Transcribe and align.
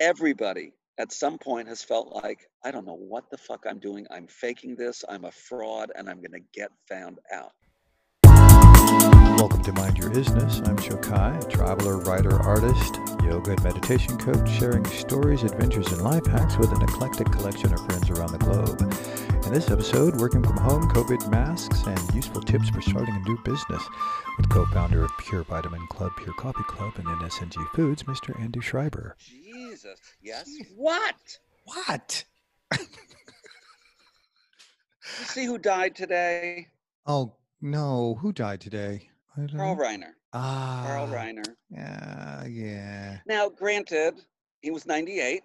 everybody 0.00 0.72
at 0.98 1.12
some 1.12 1.38
point 1.38 1.68
has 1.68 1.82
felt 1.82 2.12
like, 2.24 2.40
I 2.64 2.70
don't 2.70 2.86
know 2.86 2.96
what 2.96 3.30
the 3.30 3.38
fuck 3.38 3.64
I'm 3.68 3.78
doing. 3.78 4.06
I'm 4.10 4.26
faking 4.26 4.76
this. 4.76 5.04
I'm 5.08 5.24
a 5.24 5.32
fraud 5.32 5.92
and 5.94 6.08
I'm 6.08 6.18
going 6.18 6.32
to 6.32 6.46
get 6.54 6.70
found 6.88 7.18
out. 7.32 7.52
Welcome 9.38 9.62
to 9.62 9.72
Mind 9.72 9.98
Your 9.98 10.10
Isness. 10.10 10.66
I'm 10.68 10.76
Shokai, 10.76 11.44
a 11.44 11.48
traveler, 11.48 11.98
writer, 11.98 12.36
artist, 12.42 12.96
yoga 13.22 13.52
and 13.52 13.62
meditation 13.62 14.18
coach, 14.18 14.48
sharing 14.50 14.84
stories, 14.84 15.42
adventures, 15.42 15.86
and 15.92 16.02
life 16.02 16.26
hacks 16.26 16.56
with 16.56 16.72
an 16.72 16.82
eclectic 16.82 17.30
collection 17.30 17.72
of 17.72 17.84
friends 17.86 18.10
around 18.10 18.32
the 18.32 18.38
globe. 18.38 18.80
In 19.46 19.52
this 19.52 19.70
episode, 19.70 20.20
working 20.20 20.42
from 20.42 20.56
home, 20.56 20.88
COVID 20.90 21.30
masks, 21.30 21.84
and 21.86 22.14
useful 22.14 22.42
tips 22.42 22.68
for 22.70 22.80
starting 22.80 23.14
a 23.14 23.28
new 23.28 23.38
business 23.44 23.82
with 24.36 24.48
co-founder 24.50 25.04
of 25.04 25.10
Pure 25.18 25.44
Vitamin 25.44 25.86
Club, 25.88 26.12
Pure 26.16 26.34
Coffee 26.34 26.64
Club, 26.64 26.92
and 26.96 27.06
NSNG 27.06 27.56
Foods, 27.74 28.02
Mr. 28.04 28.38
Andy 28.40 28.60
Schreiber. 28.60 29.16
Jesus. 29.18 30.00
Yes. 30.22 30.50
What? 30.76 31.38
What? 31.64 32.24
You 35.18 35.26
see 35.26 35.44
who 35.44 35.58
died 35.58 35.96
today? 35.96 36.68
Oh 37.04 37.34
no, 37.60 38.16
who 38.20 38.32
died 38.32 38.60
today? 38.60 39.09
Carl. 39.48 39.76
Reiner. 39.76 40.12
Ah, 40.32 40.84
Carl 40.86 41.08
Reiner. 41.08 41.44
Yeah, 41.70 42.46
yeah, 42.46 43.18
Now, 43.26 43.48
granted, 43.48 44.14
he 44.62 44.70
was 44.70 44.86
98. 44.86 45.42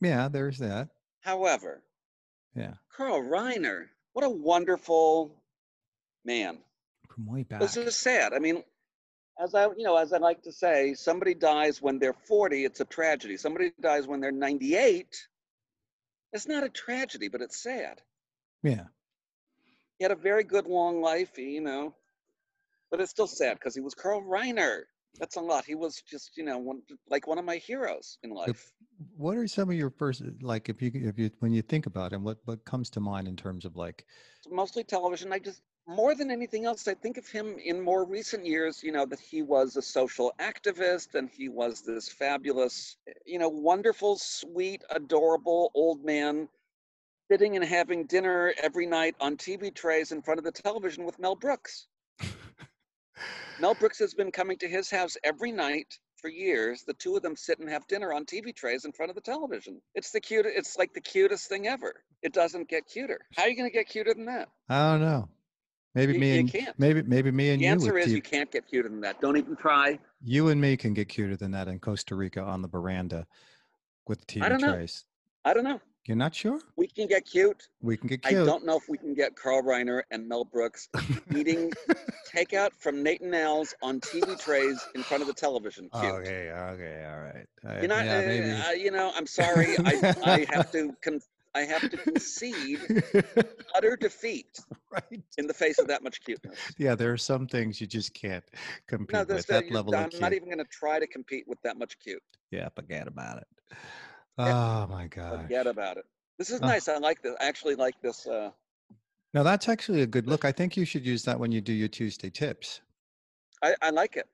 yeah. 0.00 0.28
There's 0.28 0.58
that. 0.58 0.88
However, 1.20 1.82
Yeah, 2.54 2.74
Carl 2.96 3.22
Reiner, 3.22 3.86
what 4.12 4.24
a 4.24 4.30
wonderful 4.30 5.32
man. 6.24 6.58
from 7.08 7.26
way 7.26 7.42
back. 7.44 7.60
This 7.60 7.76
is 7.76 7.96
sad. 7.96 8.32
I 8.32 8.38
mean, 8.38 8.62
as 9.38 9.54
I, 9.54 9.64
you 9.76 9.84
know, 9.84 9.96
as 9.96 10.12
I 10.12 10.18
like 10.18 10.42
to 10.42 10.52
say, 10.52 10.94
somebody 10.94 11.34
dies 11.34 11.80
when 11.82 11.98
they're 11.98 12.12
40, 12.14 12.64
it's 12.64 12.80
a 12.80 12.84
tragedy. 12.84 13.36
Somebody 13.36 13.72
dies 13.80 14.06
when 14.06 14.20
they're 14.20 14.32
98. 14.32 15.06
It's 16.32 16.46
not 16.48 16.64
a 16.64 16.68
tragedy, 16.68 17.28
but 17.28 17.40
it's 17.42 17.62
sad. 17.62 18.00
Yeah, 18.62 18.84
He 19.98 20.04
had 20.04 20.10
a 20.12 20.16
very 20.16 20.42
good 20.44 20.66
long 20.66 21.00
life, 21.00 21.38
you 21.38 21.60
know, 21.60 21.94
but 22.90 23.00
it's 23.00 23.10
still 23.10 23.26
sad 23.26 23.54
because 23.58 23.74
he 23.74 23.80
was 23.80 23.94
Carl 23.94 24.22
Reiner. 24.22 24.82
That's 25.18 25.36
a 25.36 25.40
lot. 25.40 25.64
He 25.64 25.74
was 25.74 26.02
just, 26.02 26.36
you 26.36 26.44
know, 26.44 26.58
one, 26.58 26.82
like 27.08 27.26
one 27.26 27.38
of 27.38 27.44
my 27.44 27.56
heroes 27.56 28.18
in 28.22 28.30
life. 28.30 28.72
What 29.16 29.36
are 29.36 29.46
some 29.46 29.70
of 29.70 29.76
your 29.76 29.90
first 29.90 30.22
like 30.42 30.68
if 30.68 30.82
you 30.82 30.90
if 30.94 31.18
you 31.18 31.30
when 31.40 31.52
you 31.52 31.62
think 31.62 31.86
about 31.86 32.12
him, 32.12 32.22
what 32.22 32.38
what 32.44 32.64
comes 32.64 32.90
to 32.90 33.00
mind 33.00 33.26
in 33.26 33.36
terms 33.36 33.64
of 33.64 33.76
like 33.76 34.04
mostly 34.50 34.84
television. 34.84 35.32
I 35.32 35.38
just 35.38 35.62
more 35.86 36.14
than 36.14 36.30
anything 36.30 36.64
else, 36.64 36.88
I 36.88 36.94
think 36.94 37.16
of 37.16 37.28
him 37.28 37.56
in 37.58 37.80
more 37.80 38.04
recent 38.04 38.44
years, 38.44 38.82
you 38.82 38.90
know, 38.90 39.06
that 39.06 39.20
he 39.20 39.42
was 39.42 39.76
a 39.76 39.82
social 39.82 40.32
activist 40.40 41.14
and 41.14 41.30
he 41.30 41.48
was 41.48 41.80
this 41.80 42.08
fabulous, 42.08 42.96
you 43.24 43.38
know, 43.38 43.48
wonderful, 43.48 44.16
sweet, 44.18 44.82
adorable 44.90 45.70
old 45.74 46.04
man 46.04 46.48
sitting 47.30 47.56
and 47.56 47.64
having 47.64 48.04
dinner 48.06 48.52
every 48.62 48.86
night 48.86 49.14
on 49.20 49.36
TV 49.36 49.72
trays 49.72 50.12
in 50.12 50.22
front 50.22 50.38
of 50.38 50.44
the 50.44 50.52
television 50.52 51.04
with 51.04 51.18
Mel 51.18 51.36
Brooks. 51.36 51.86
Mel 53.60 53.74
Brooks 53.74 53.98
has 53.98 54.14
been 54.14 54.30
coming 54.30 54.58
to 54.58 54.68
his 54.68 54.90
house 54.90 55.16
every 55.24 55.50
night 55.52 55.98
for 56.16 56.28
years. 56.28 56.82
The 56.86 56.94
two 56.94 57.16
of 57.16 57.22
them 57.22 57.36
sit 57.36 57.58
and 57.58 57.68
have 57.68 57.86
dinner 57.86 58.12
on 58.12 58.24
TV 58.26 58.54
trays 58.54 58.84
in 58.84 58.92
front 58.92 59.10
of 59.10 59.14
the 59.16 59.20
television. 59.22 59.80
It's 59.94 60.10
the 60.10 60.20
cute. 60.20 60.46
It's 60.46 60.76
like 60.76 60.92
the 60.92 61.00
cutest 61.00 61.48
thing 61.48 61.66
ever. 61.66 61.94
It 62.22 62.32
doesn't 62.32 62.68
get 62.68 62.86
cuter. 62.86 63.20
How 63.36 63.44
are 63.44 63.48
you 63.48 63.56
going 63.56 63.68
to 63.70 63.74
get 63.74 63.88
cuter 63.88 64.12
than 64.14 64.26
that? 64.26 64.48
I 64.68 64.92
don't 64.92 65.00
know. 65.00 65.28
Maybe 65.94 66.12
You- 66.14 66.20
me 66.20 66.34
you 66.34 66.40
and 66.40 66.52
can't. 66.52 66.78
maybe 66.78 67.02
maybe 67.02 67.30
me 67.30 67.50
and 67.50 67.60
The 67.60 67.64
you 67.64 67.70
answer 67.70 67.96
is 67.96 68.12
you 68.12 68.20
can't 68.20 68.50
get 68.50 68.68
cuter 68.68 68.88
than 68.90 69.00
that. 69.00 69.18
Don't 69.22 69.38
even 69.38 69.56
try. 69.56 69.98
you 70.22 70.48
and 70.48 70.60
me 70.60 70.76
can 70.76 70.92
get 70.92 71.08
cuter 71.08 71.36
than 71.36 71.52
that 71.52 71.68
in 71.68 71.78
Costa 71.78 72.14
Rica 72.14 72.42
on 72.42 72.60
the 72.60 72.68
veranda 72.68 73.26
with 74.06 74.26
TV 74.26 74.42
I 74.42 74.48
don't 74.50 74.60
know. 74.60 74.86
I 75.46 75.54
don't 75.54 75.64
know. 75.64 75.80
You're 76.06 76.16
not 76.16 76.34
sure? 76.34 76.60
We 76.76 76.86
can 76.86 77.08
get 77.08 77.24
cute. 77.24 77.68
We 77.82 77.96
can 77.96 78.06
get 78.06 78.22
cute. 78.22 78.40
I 78.40 78.44
don't 78.44 78.64
know 78.64 78.76
if 78.76 78.88
we 78.88 78.96
can 78.96 79.12
get 79.12 79.34
Carl 79.34 79.62
Reiner 79.62 80.02
and 80.12 80.28
Mel 80.28 80.44
Brooks 80.44 80.88
eating 81.34 81.72
takeout 82.32 82.70
from 82.78 83.02
Nate 83.02 83.22
and 83.22 83.34
Al's 83.34 83.74
on 83.82 84.00
TV 84.00 84.38
trays 84.38 84.80
in 84.94 85.02
front 85.02 85.22
of 85.22 85.26
the 85.26 85.34
television. 85.34 85.88
Cute. 85.92 86.04
okay, 86.04 86.50
okay, 86.50 87.04
all 87.10 87.20
right. 87.22 87.46
Uh, 87.78 87.82
You 87.82 87.88
know, 87.88 87.98
yeah, 87.98 88.62
uh, 88.64 88.68
uh, 88.68 88.72
you 88.72 88.92
know. 88.92 89.10
I'm 89.16 89.26
sorry. 89.26 89.76
I, 89.84 90.14
I 90.24 90.46
have 90.54 90.70
to. 90.72 90.94
Con- 91.02 91.20
I 91.56 91.60
have 91.62 91.90
to 91.90 91.96
concede 91.96 92.80
utter 93.74 93.96
defeat 93.96 94.60
right. 94.92 95.22
in 95.38 95.46
the 95.46 95.54
face 95.54 95.78
of 95.78 95.88
that 95.88 96.02
much 96.02 96.22
cuteness. 96.22 96.58
Yeah, 96.76 96.94
there 96.94 97.10
are 97.14 97.16
some 97.16 97.46
things 97.46 97.80
you 97.80 97.86
just 97.86 98.12
can't 98.12 98.44
compete 98.86 99.14
No, 99.14 99.20
with. 99.20 99.46
That 99.46 99.64
that. 99.64 99.70
level 99.74 99.94
I'm 99.96 100.04
of 100.04 100.10
cute. 100.10 100.20
not 100.20 100.34
even 100.34 100.48
going 100.48 100.58
to 100.58 100.66
try 100.70 101.00
to 101.00 101.06
compete 101.06 101.44
with 101.48 101.58
that 101.62 101.78
much 101.78 101.98
cute. 101.98 102.22
Yeah, 102.50 102.68
forget 102.76 103.08
about 103.08 103.38
it. 103.38 103.46
Oh 104.38 104.86
my 104.88 105.06
god. 105.06 105.42
Forget 105.42 105.66
about 105.66 105.96
it. 105.96 106.04
This 106.38 106.50
is 106.50 106.60
Oh. 106.60 106.66
nice. 106.66 106.88
I 106.88 106.98
like 106.98 107.22
this. 107.22 107.34
I 107.40 107.46
actually 107.46 107.74
like 107.74 108.00
this. 108.02 108.26
Uh, 108.26 108.50
No, 109.34 109.42
that's 109.42 109.68
actually 109.68 110.02
a 110.02 110.06
good 110.06 110.26
look. 110.26 110.44
I 110.44 110.52
think 110.52 110.76
you 110.76 110.84
should 110.84 111.04
use 111.06 111.22
that 111.24 111.38
when 111.38 111.52
you 111.52 111.60
do 111.60 111.72
your 111.72 111.88
Tuesday 111.88 112.30
tips. 112.30 112.80
I, 113.62 113.74
I 113.82 113.90
like 113.90 114.16
it. 114.16 114.28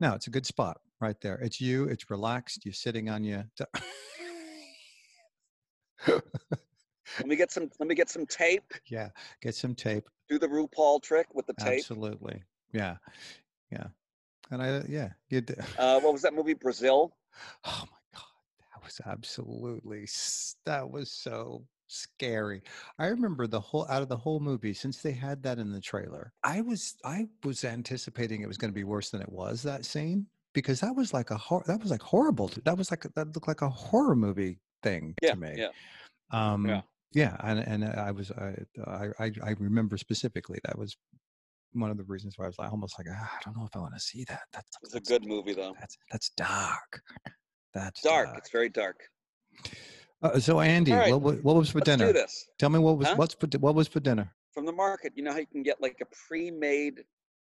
No, 0.00 0.14
it's 0.14 0.26
a 0.26 0.30
good 0.30 0.46
spot 0.46 0.80
right 1.00 1.20
there. 1.20 1.36
It's 1.36 1.60
you. 1.60 1.84
It's 1.84 2.10
relaxed. 2.10 2.64
You're 2.64 2.74
sitting 2.74 3.08
on 3.08 3.24
your. 3.24 3.44
Let 6.06 7.26
me 7.28 7.36
get 7.36 7.50
some. 7.52 7.70
Let 7.78 7.88
me 7.88 7.94
get 7.94 8.08
some 8.10 8.26
tape. 8.26 8.64
yeah, 8.86 9.10
get 9.42 9.54
some 9.54 9.74
tape. 9.74 10.08
Do 10.28 10.38
the 10.38 10.48
RuPaul 10.48 11.02
trick 11.02 11.26
with 11.34 11.46
the 11.46 11.54
tape. 11.54 11.78
Absolutely. 11.80 12.42
Yeah, 12.72 12.96
yeah. 13.70 13.86
And 14.50 14.62
I, 14.62 14.82
yeah, 14.88 15.10
you. 15.28 15.40
d- 15.42 15.54
Uh, 15.78 16.00
what 16.00 16.12
was 16.12 16.22
that 16.22 16.34
movie? 16.34 16.54
Brazil. 16.54 17.14
Oh 17.64 17.82
my 17.82 17.86
god, 17.86 17.88
that 17.88 17.93
was 18.84 19.00
absolutely. 19.06 20.06
That 20.64 20.90
was 20.90 21.10
so 21.10 21.66
scary. 21.86 22.62
I 22.98 23.06
remember 23.06 23.46
the 23.46 23.60
whole 23.60 23.86
out 23.88 24.02
of 24.02 24.08
the 24.08 24.16
whole 24.16 24.40
movie 24.40 24.74
since 24.74 25.02
they 25.02 25.12
had 25.12 25.42
that 25.42 25.58
in 25.58 25.70
the 25.72 25.80
trailer. 25.80 26.32
I 26.42 26.60
was 26.60 26.96
I 27.04 27.28
was 27.44 27.64
anticipating 27.64 28.42
it 28.42 28.48
was 28.48 28.58
going 28.58 28.70
to 28.72 28.74
be 28.74 28.84
worse 28.84 29.10
than 29.10 29.20
it 29.22 29.30
was 29.32 29.62
that 29.62 29.84
scene 29.84 30.26
because 30.52 30.80
that 30.80 30.94
was 30.94 31.12
like 31.12 31.30
a 31.30 31.36
hor- 31.36 31.64
that 31.66 31.80
was 31.80 31.90
like 31.90 32.02
horrible. 32.02 32.48
To, 32.48 32.60
that 32.62 32.76
was 32.78 32.90
like 32.90 33.02
that 33.14 33.34
looked 33.34 33.48
like 33.48 33.62
a 33.62 33.68
horror 33.68 34.16
movie 34.16 34.60
thing 34.82 35.14
Yeah, 35.22 35.32
to 35.32 35.36
me. 35.36 35.54
yeah. 35.56 35.68
Um, 36.30 36.66
Yeah. 36.66 36.82
yeah, 37.12 37.36
and 37.44 37.60
and 37.60 37.84
I 37.84 38.10
was 38.10 38.30
I, 38.32 38.56
I 38.86 39.30
I 39.42 39.50
remember 39.58 39.96
specifically 39.98 40.58
that 40.64 40.78
was 40.78 40.96
one 41.72 41.90
of 41.90 41.96
the 41.96 42.04
reasons 42.04 42.38
why 42.38 42.44
I 42.46 42.48
was 42.48 42.58
like, 42.58 42.70
almost 42.70 42.98
like 42.98 43.06
"Ah, 43.10 43.36
I 43.38 43.42
don't 43.44 43.56
know 43.56 43.64
if 43.66 43.76
I 43.76 43.80
want 43.80 43.94
to 43.94 44.00
see 44.00 44.24
that. 44.24 44.42
That's 44.52 44.76
It's 44.82 44.94
a 44.94 45.00
good 45.00 45.24
movie 45.26 45.54
though. 45.54 45.74
That's 45.78 45.96
that's 46.10 46.30
dark. 46.30 47.02
That's 47.74 48.00
Dark. 48.02 48.30
It's 48.38 48.50
very 48.50 48.68
dark. 48.68 49.02
Uh, 50.22 50.38
so 50.38 50.60
Andy, 50.60 50.92
right, 50.92 51.10
what, 51.14 51.42
what 51.42 51.56
was 51.56 51.70
for 51.70 51.78
Let's 51.78 51.90
dinner? 51.90 52.06
do 52.06 52.12
this 52.12 52.46
Tell 52.58 52.70
me 52.70 52.78
what 52.78 52.96
was 52.96 53.08
Huh? 53.08 53.14
what's 53.16 53.34
for 53.34 53.46
what 53.58 53.74
was 53.74 53.88
for 53.88 54.00
dinner? 54.00 54.32
from 54.52 54.64
the 54.66 54.72
market. 54.72 55.12
You 55.16 55.24
know 55.24 55.32
how 55.32 55.38
you 55.38 55.46
can 55.46 55.64
get 55.64 55.82
like 55.82 55.98
a 56.00 56.06
pre-made, 56.28 57.04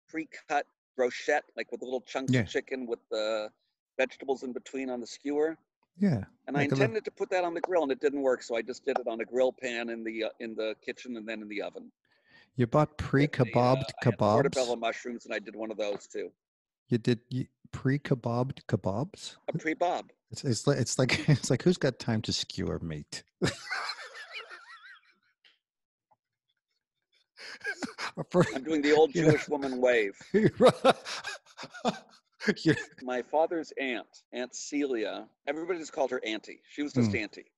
pre-cut 0.09 0.67
brochette, 0.99 1.43
like 1.57 1.71
with 1.71 1.81
little 1.81 2.01
chunks 2.01 2.33
Yeah. 2.33 2.41
of 2.41 2.49
chicken 2.49 2.87
with 2.87 2.99
the 3.09 3.51
vegetables 3.97 4.43
in 4.43 4.53
between 4.53 4.91
on 4.91 5.01
the 5.01 5.07
skewer. 5.07 5.57
Yeah, 6.01 6.25
And 6.49 6.57
I 6.57 6.63
intended 6.63 7.05
to 7.05 7.11
put 7.13 7.31
that 7.31 7.43
on 7.45 7.55
the 7.55 7.61
grill, 7.61 7.83
and 7.85 7.91
it 7.93 8.01
didn't 8.01 8.23
work. 8.23 8.43
So 8.43 8.57
I 8.57 8.63
just 8.63 8.85
did 8.85 8.99
it 8.99 9.07
on 9.09 9.21
a 9.21 9.25
grill 9.25 9.53
pan 9.53 9.89
in 9.91 10.03
the 10.05 10.25
uh, 10.25 10.29
in 10.41 10.55
the 10.57 10.75
kitchen 10.85 11.17
and 11.17 11.27
then 11.29 11.41
in 11.43 11.49
the 11.49 11.63
oven. 11.63 11.91
you 12.57 12.67
bought 12.67 12.91
with 12.91 12.99
the, 12.99 13.05
uh, 13.05 13.09
pre-kebabbed 13.09 13.93
had 14.03 14.19
portobello 14.19 14.77
mushrooms, 14.77 15.25
and 15.25 15.35
I 15.35 15.39
did 15.39 15.55
one 15.57 15.71
of 15.71 15.77
those 15.77 16.07
too. 16.09 16.31
You 16.89 16.99
did 16.99 17.21
you, 17.31 17.47
pre-kebabbed 17.73 18.65
kebabs. 18.69 19.37
A 19.49 19.57
pre-bob. 19.59 20.11
It's 20.31 20.45
it's 20.45 20.67
like 20.67 20.79
it's 20.79 20.99
like 20.99 21.29
it's 21.29 21.51
like 21.51 21.63
who's 21.63 21.79
got 21.79 21.99
time 21.99 22.23
to 22.23 22.33
skewer 22.33 22.79
meat? 22.81 23.23
I'm 28.55 28.63
doing 28.65 28.83
the 28.83 28.93
old 28.93 29.13
Jewish 29.15 29.49
woman 29.49 29.81
wave. 29.81 30.17
My 33.03 33.23
father's 33.23 33.73
aunt, 33.81 34.07
Aunt 34.33 34.55
Celia, 34.55 35.27
everybody 35.47 35.79
just 35.79 35.93
called 35.93 36.11
her 36.11 36.21
Auntie. 36.25 36.61
She 36.71 36.83
was 36.83 36.93
just 36.93 37.11
Hmm. 37.11 37.19
Auntie. 37.19 37.51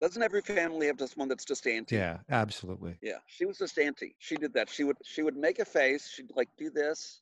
Doesn't 0.00 0.22
every 0.22 0.42
family 0.42 0.88
have 0.88 0.96
just 0.96 1.16
one 1.16 1.28
that's 1.28 1.44
just 1.44 1.64
Auntie? 1.66 1.94
yeah, 1.96 2.18
absolutely. 2.28 2.96
Yeah, 3.02 3.18
she 3.26 3.44
was 3.44 3.58
just 3.58 3.78
Auntie. 3.78 4.16
She 4.18 4.34
did 4.36 4.52
that. 4.54 4.68
She 4.68 4.84
would 4.84 4.96
she 5.04 5.22
would 5.22 5.36
make 5.36 5.58
a 5.60 5.64
face. 5.64 6.08
She'd 6.08 6.30
like 6.34 6.48
do 6.58 6.70
this, 6.70 7.21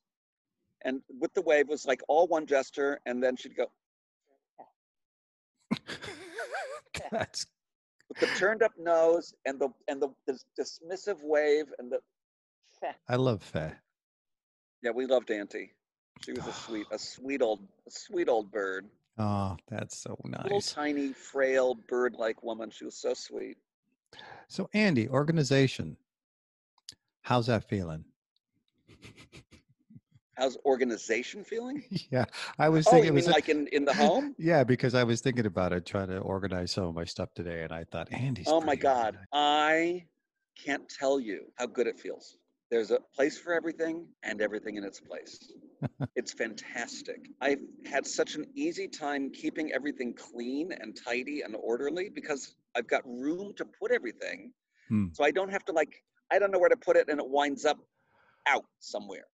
and 0.85 1.03
with 1.19 1.33
the 1.35 1.43
wave 1.43 1.69
was 1.69 1.87
like 1.87 2.03
all 2.09 2.27
one 2.27 2.47
gesture, 2.47 3.01
and 3.07 3.23
then 3.23 3.37
she'd 3.37 3.57
go 3.57 3.67
That's 7.11 7.47
with 8.09 8.19
the 8.19 8.27
turned 8.39 8.63
up 8.63 8.73
nose 8.79 9.35
and 9.47 9.59
the 9.59 9.69
and 9.89 10.03
the, 10.03 10.09
the 10.27 10.39
dismissive 10.59 11.19
wave 11.23 11.67
and 11.79 11.93
the. 11.93 12.01
I 13.09 13.17
love 13.17 13.43
Faye. 13.43 13.73
Yeah, 14.83 14.93
we 14.93 15.07
loved 15.07 15.31
Auntie. 15.31 15.73
She 16.25 16.33
was 16.33 16.47
a 16.47 16.53
sweet, 16.67 16.87
a 16.91 16.99
sweet 16.99 17.43
old, 17.43 17.61
a 17.87 17.91
sweet 17.91 18.29
old 18.29 18.51
bird. 18.51 18.87
Oh, 19.19 19.57
that's 19.69 19.99
so 19.99 20.19
nice. 20.25 20.43
Little 20.45 20.59
nice. 20.59 20.73
tiny, 20.73 21.13
frail, 21.13 21.75
bird-like 21.75 22.43
woman. 22.43 22.71
She 22.71 22.85
was 22.85 22.97
so 22.97 23.13
sweet. 23.13 23.59
So 24.49 24.69
Andy, 24.73 25.09
organization. 25.09 25.97
How's 27.23 27.47
that 27.47 27.69
feeling? 27.69 28.05
How's 30.41 30.57
organization 30.65 31.45
feeling? 31.45 31.85
Yeah, 32.11 32.25
I 32.59 32.71
was 32.71 32.87
Oh, 32.87 32.93
thinking 32.93 33.09
you 33.09 33.13
it 33.13 33.25
mean 33.27 33.31
like 33.31 33.51
in, 33.51 33.67
in 33.69 33.85
the 33.85 33.93
home? 33.93 34.35
yeah, 34.39 34.65
because 34.65 34.95
I 34.95 35.05
was 35.05 35.21
thinking 35.21 35.45
about 35.45 35.75
it, 35.75 35.85
trying 35.85 36.09
to 36.09 36.19
organize 36.19 36.73
some 36.73 36.85
of 36.85 36.95
my 36.95 37.05
stuff 37.05 37.35
today, 37.35 37.63
and 37.63 37.73
I 37.73 37.85
thought 37.85 38.11
Andy's. 38.11 38.47
Oh 38.49 38.61
my 38.63 38.75
God. 38.75 39.09
organized." 39.09 39.29
I 39.35 40.07
can't 40.57 40.89
tell 40.89 41.21
you 41.21 41.53
how 41.57 41.67
good 41.67 41.87
it 41.87 42.01
feels. 42.01 42.39
There's 42.71 42.91
a 42.91 43.01
place 43.15 43.39
for 43.39 43.53
everything 43.53 44.07
and 44.23 44.41
everything 44.41 44.77
in 44.77 44.85
its 44.85 44.99
place. 44.99 45.53
it's 46.17 46.33
fantastic. 46.33 47.29
I've 47.43 47.61
had 47.85 48.07
such 48.07 48.35
an 48.35 48.47
easy 48.55 48.89
time 48.89 49.31
keeping 49.31 49.73
everything 49.73 50.15
clean 50.15 50.73
and 50.73 50.97
tidy 50.97 51.43
and 51.43 51.55
orderly 51.55 52.09
because 52.09 52.55
I've 52.75 52.89
got 52.89 53.03
room 53.07 53.53
to 53.57 53.67
put 53.67 53.91
everything. 53.91 54.53
Hmm. 54.89 55.09
So 55.13 55.23
I 55.23 55.33
don't 55.33 55.51
have 55.51 55.67
to 55.67 55.73
like, 55.73 56.03
I 56.31 56.39
don't 56.39 56.51
know 56.51 56.59
where 56.59 56.71
to 56.71 56.77
put 56.79 56.97
it 56.97 57.11
and 57.11 57.21
it 57.21 57.29
winds 57.29 57.67
up 57.67 57.79
out 58.49 58.65
somewhere. 58.79 59.25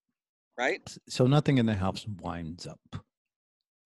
Right? 0.58 0.96
So 1.08 1.26
nothing 1.26 1.58
in 1.58 1.66
the 1.66 1.74
house 1.74 2.06
winds 2.22 2.66
up. 2.66 2.80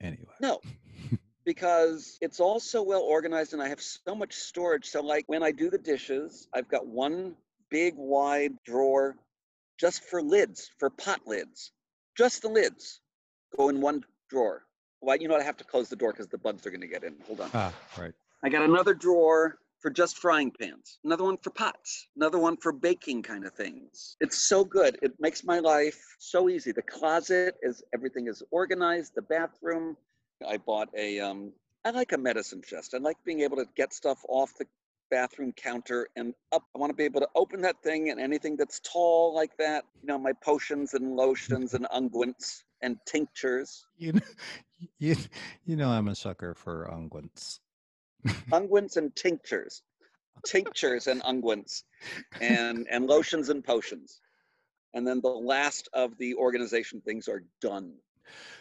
Anyway. 0.00 0.32
No, 0.40 0.60
because 1.44 2.16
it's 2.20 2.40
all 2.40 2.60
so 2.60 2.82
well 2.82 3.02
organized 3.02 3.52
and 3.52 3.62
I 3.62 3.68
have 3.68 3.80
so 3.80 4.14
much 4.14 4.34
storage. 4.34 4.86
So, 4.86 5.02
like 5.02 5.24
when 5.26 5.42
I 5.42 5.52
do 5.52 5.68
the 5.68 5.78
dishes, 5.78 6.48
I've 6.54 6.68
got 6.68 6.86
one 6.86 7.34
big 7.70 7.94
wide 7.96 8.52
drawer 8.64 9.16
just 9.78 10.04
for 10.04 10.22
lids, 10.22 10.70
for 10.78 10.90
pot 10.90 11.20
lids. 11.26 11.72
Just 12.16 12.42
the 12.42 12.48
lids 12.48 13.00
go 13.56 13.68
in 13.68 13.80
one 13.80 14.04
drawer. 14.28 14.62
Well, 15.00 15.16
you 15.16 15.28
know. 15.28 15.36
I 15.36 15.42
have 15.42 15.56
to 15.58 15.64
close 15.64 15.88
the 15.88 15.96
door 15.96 16.12
because 16.12 16.28
the 16.28 16.38
bugs 16.38 16.66
are 16.66 16.70
going 16.70 16.82
to 16.82 16.86
get 16.86 17.04
in. 17.04 17.16
Hold 17.26 17.40
on. 17.40 17.50
Ah, 17.54 17.72
right. 17.98 18.12
I 18.44 18.48
got 18.48 18.62
another 18.62 18.94
drawer 18.94 19.58
for 19.80 19.90
just 19.90 20.18
frying 20.18 20.50
pans, 20.50 20.98
another 21.04 21.24
one 21.24 21.38
for 21.38 21.50
pots, 21.50 22.08
another 22.16 22.38
one 22.38 22.56
for 22.56 22.72
baking 22.72 23.22
kind 23.22 23.46
of 23.46 23.52
things. 23.54 24.16
It's 24.20 24.38
so 24.38 24.64
good. 24.64 24.98
It 25.02 25.12
makes 25.18 25.42
my 25.42 25.58
life 25.58 26.16
so 26.18 26.48
easy. 26.48 26.72
The 26.72 26.82
closet 26.82 27.56
is 27.62 27.82
everything 27.94 28.28
is 28.28 28.42
organized, 28.50 29.14
the 29.14 29.22
bathroom. 29.22 29.96
I 30.46 30.58
bought 30.58 30.88
a 30.96 31.20
um 31.20 31.52
I 31.84 31.90
like 31.90 32.12
a 32.12 32.18
medicine 32.18 32.62
chest. 32.62 32.94
I 32.94 32.98
like 32.98 33.16
being 33.24 33.40
able 33.40 33.56
to 33.56 33.66
get 33.74 33.94
stuff 33.94 34.18
off 34.28 34.52
the 34.58 34.66
bathroom 35.10 35.52
counter 35.52 36.08
and 36.14 36.34
up. 36.52 36.62
I 36.74 36.78
want 36.78 36.90
to 36.90 36.96
be 36.96 37.04
able 37.04 37.20
to 37.20 37.28
open 37.34 37.62
that 37.62 37.82
thing 37.82 38.10
and 38.10 38.20
anything 38.20 38.56
that's 38.56 38.80
tall 38.80 39.34
like 39.34 39.56
that, 39.58 39.84
you 40.02 40.06
know, 40.06 40.18
my 40.18 40.32
potions 40.32 40.94
and 40.94 41.16
lotions 41.16 41.74
and 41.74 41.86
unguents 41.86 42.62
and 42.82 42.98
tinctures. 43.06 43.86
You 43.96 44.12
know, 44.14 44.20
you, 44.98 45.16
you 45.64 45.76
know 45.76 45.88
I'm 45.88 46.08
a 46.08 46.14
sucker 46.14 46.54
for 46.54 46.88
unguents. 46.92 47.60
Unguents 48.52 48.96
and 48.96 49.14
tinctures, 49.16 49.82
tinctures 50.44 51.06
and 51.06 51.22
unguents, 51.22 51.84
and 52.40 52.86
and 52.90 53.06
lotions 53.06 53.48
and 53.48 53.64
potions, 53.64 54.20
and 54.94 55.06
then 55.06 55.20
the 55.20 55.28
last 55.28 55.88
of 55.92 56.16
the 56.18 56.34
organization 56.34 57.00
things 57.00 57.28
are 57.28 57.44
done. 57.60 57.94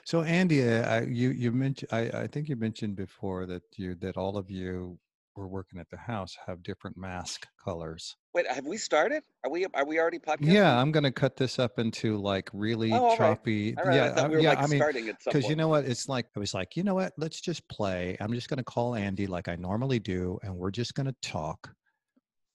So 0.04 0.24
Andy, 0.24 0.68
uh, 0.68 0.90
I, 0.90 1.02
you 1.02 1.30
you 1.30 1.52
mentioned 1.52 1.90
I, 1.92 2.10
I 2.24 2.28
think 2.28 2.50
you 2.50 2.56
mentioned 2.56 2.96
before 2.96 3.46
that 3.46 3.64
you 3.76 3.96
that 3.96 4.18
all 4.18 4.38
of 4.38 4.50
you 4.50 4.98
were 5.40 5.48
working 5.48 5.80
at 5.80 5.90
the 5.90 5.98
house 5.98 6.36
have 6.46 6.62
different 6.62 6.98
mask 6.98 7.48
colors. 7.64 8.18
Wait, 8.34 8.46
have 8.52 8.66
we 8.68 8.78
started? 8.78 9.24
Are 9.44 9.50
we 9.50 9.66
are 9.66 9.86
we 9.86 9.98
already 10.00 10.20
podcasting? 10.20 10.52
Yeah, 10.54 10.80
I'm 10.80 10.92
gonna 10.92 11.12
cut 11.12 11.38
this 11.38 11.58
up 11.58 11.80
into 11.80 12.18
like 12.18 12.50
really 12.54 12.92
Oh, 12.92 12.98
all 12.98 13.10
right. 13.10 13.18
choppy. 13.18 13.76
All 13.78 13.86
right, 13.86 13.96
yeah, 13.96 14.14
I 14.18 14.28
we 14.28 14.36
were 14.36 14.42
yeah. 14.42 14.50
like 14.50 14.60
I 14.60 14.68
mean, 14.68 14.80
starting 14.80 15.08
at 15.10 15.24
some 15.24 15.32
because 15.34 15.50
you 15.50 15.56
know 15.56 15.70
what? 15.70 15.86
It's 15.86 16.10
like 16.10 16.28
I 16.36 16.40
was 16.40 16.54
like, 16.54 16.76
you 16.76 16.84
know 16.84 16.96
what? 16.96 17.14
Let's 17.18 17.40
just 17.40 17.68
play. 17.70 18.18
I'm 18.20 18.34
just 18.34 18.50
gonna 18.50 18.64
call 18.64 18.96
Andy 18.96 19.26
like 19.28 19.48
I 19.48 19.56
normally 19.56 20.00
do, 20.00 20.38
and 20.44 20.54
we're 20.56 20.72
just 20.72 20.94
gonna 20.94 21.16
talk. 21.22 21.74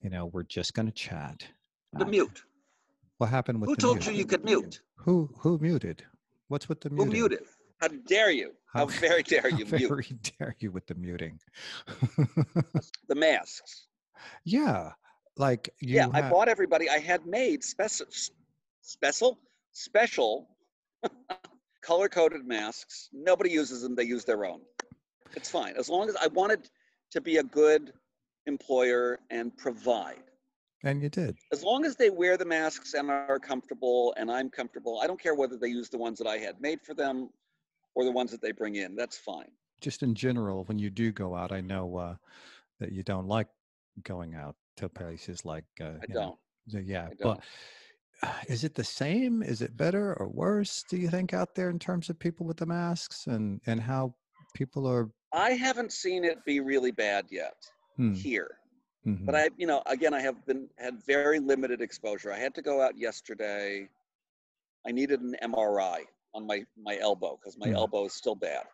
You 0.03 0.11
know, 0.11 0.27
we're 0.27 0.43
just 0.45 0.75
gonna 0.75 0.93
chat. 0.93 1.47
the 1.95 2.05
Uh, 2.05 2.09
mute. 2.09 2.43
What 3.19 3.31
happened 3.31 3.61
with 3.61 3.71
Who 3.71 3.77
told 3.77 3.97
mute? 3.97 4.07
you 4.09 4.13
you 4.13 4.27
could 4.27 4.45
mute? 4.45 4.83
Who 4.97 5.31
who 5.39 5.59
muted? 5.59 6.05
What's 6.49 6.69
with 6.69 6.83
the 6.83 6.91
mute? 6.91 7.05
Who 7.07 7.11
muted? 7.11 7.41
How 7.85 7.89
dare 8.07 8.31
you? 8.31 8.53
How 8.73 8.87
How- 8.87 8.99
very 8.99 9.23
dare 9.33 9.43
How 9.43 9.49
you 9.59 9.67
mute 9.67 9.89
very 9.89 10.09
dare 10.39 10.57
you 10.59 10.71
with 10.73 10.87
the 10.87 10.95
muting? 10.95 11.39
the 13.09 13.15
masks? 13.15 13.89
yeah, 14.45 14.93
like 15.37 15.69
you. 15.81 15.97
yeah, 15.97 16.09
I 16.15 16.31
bought 16.31 16.49
everybody. 16.49 16.89
I 16.89 16.99
had 16.99 17.27
made 17.27 17.63
special, 17.63 18.07
special, 18.81 19.39
special, 19.73 20.49
color 21.83 22.09
coded 22.09 22.47
masks. 22.47 23.11
Nobody 23.13 23.51
uses 23.51 23.83
them. 23.83 23.95
They 23.95 24.05
use 24.05 24.25
their 24.25 24.47
own. 24.47 24.61
It's 25.37 25.51
fine 25.51 25.75
as 25.77 25.91
long 25.91 26.09
as 26.09 26.17
I 26.17 26.29
wanted 26.29 26.71
to 27.11 27.21
be 27.21 27.37
a 27.37 27.43
good 27.43 27.93
employer 28.47 29.19
and 29.31 29.55
provide. 29.59 30.23
and 30.85 31.03
you 31.03 31.11
did. 31.11 31.37
As 31.53 31.63
long 31.63 31.85
as 31.85 31.97
they 31.97 32.09
wear 32.09 32.39
the 32.39 32.47
masks 32.47 32.95
and 32.95 33.11
are 33.11 33.39
comfortable 33.39 34.15
and 34.17 34.31
I'm 34.31 34.49
comfortable, 34.49 35.01
I 35.03 35.07
don't 35.07 35.21
care 35.21 35.35
whether 35.35 35.59
they 35.59 35.69
use 35.69 35.91
the 35.91 35.99
ones 35.99 36.19
that 36.19 36.27
I 36.29 36.39
had 36.39 36.61
made 36.63 36.81
for 36.81 36.95
them 36.95 37.29
or 37.95 38.05
the 38.05 38.11
ones 38.13 38.31
that 38.31 38.41
they 38.43 38.53
bring 38.53 38.77
in. 38.77 38.95
That's 38.95 39.17
fine. 39.19 39.51
Just 39.81 40.03
in 40.03 40.15
general, 40.15 40.65
when 40.65 40.79
you 40.79 40.91
do 40.91 41.13
go 41.13 41.35
out, 41.35 41.53
I 41.53 41.61
know 41.61 41.97
uh, 41.97 42.17
that 42.81 42.93
you 42.93 43.03
don't 43.03 43.27
like 43.29 43.49
going 44.03 44.35
out 44.35 44.57
to 44.77 44.89
places 44.89 45.45
like. 45.45 45.65
Uh, 45.81 45.93
I 46.03 46.07
don't. 46.13 46.39
the- 46.67 46.83
yeah, 46.83 47.05
I 47.07 47.09
but 47.09 47.19
don't. 47.19 47.41
uh, 48.23 48.33
is 48.49 48.65
it 48.65 48.75
the 48.75 48.85
same? 48.85 49.43
Is 49.43 49.61
it 49.63 49.77
better 49.77 50.15
or 50.15 50.29
worse? 50.29 50.85
Do 50.89 50.97
you 50.97 51.09
think 51.09 51.35
out 51.35 51.55
there 51.55 51.71
in 51.71 51.79
terms 51.79 52.09
of 52.11 52.19
people 52.19 52.47
with 52.47 52.57
the 52.57 52.67
masks 52.67 53.27
and 53.27 53.61
and 53.67 53.81
how 53.81 54.15
people 54.55 54.87
are? 54.87 55.11
I 55.33 55.51
haven't 55.51 55.93
seen 55.93 56.25
it 56.25 56.45
be 56.45 56.61
really 56.61 56.93
bad 56.93 57.27
yet 57.31 57.55
Hmm, 57.97 58.13
here. 58.13 58.59
mhm. 59.07 59.25
but 59.27 59.35
I, 59.37 59.51
you 59.57 59.67
know, 59.67 59.83
again, 59.87 60.15
I 60.15 60.21
have 60.21 60.45
been 60.47 60.69
had 60.79 61.03
very 61.05 61.39
limited 61.41 61.81
exposure. 61.81 62.33
I 62.33 62.39
had 62.39 62.55
to 62.57 62.63
go 62.63 62.81
out 62.81 62.97
yesterday. 62.97 63.89
I 64.87 64.93
needed 64.93 65.21
an 65.21 65.35
MRI 65.43 66.05
on 66.35 66.47
my 66.47 66.65
my 66.77 66.99
elbow 66.99 67.37
because 67.37 67.59
my 67.59 67.71
Mhm. 67.71 67.75
elbow 67.75 68.07
is 68.07 68.15
still 68.15 68.35
bad. 68.35 68.65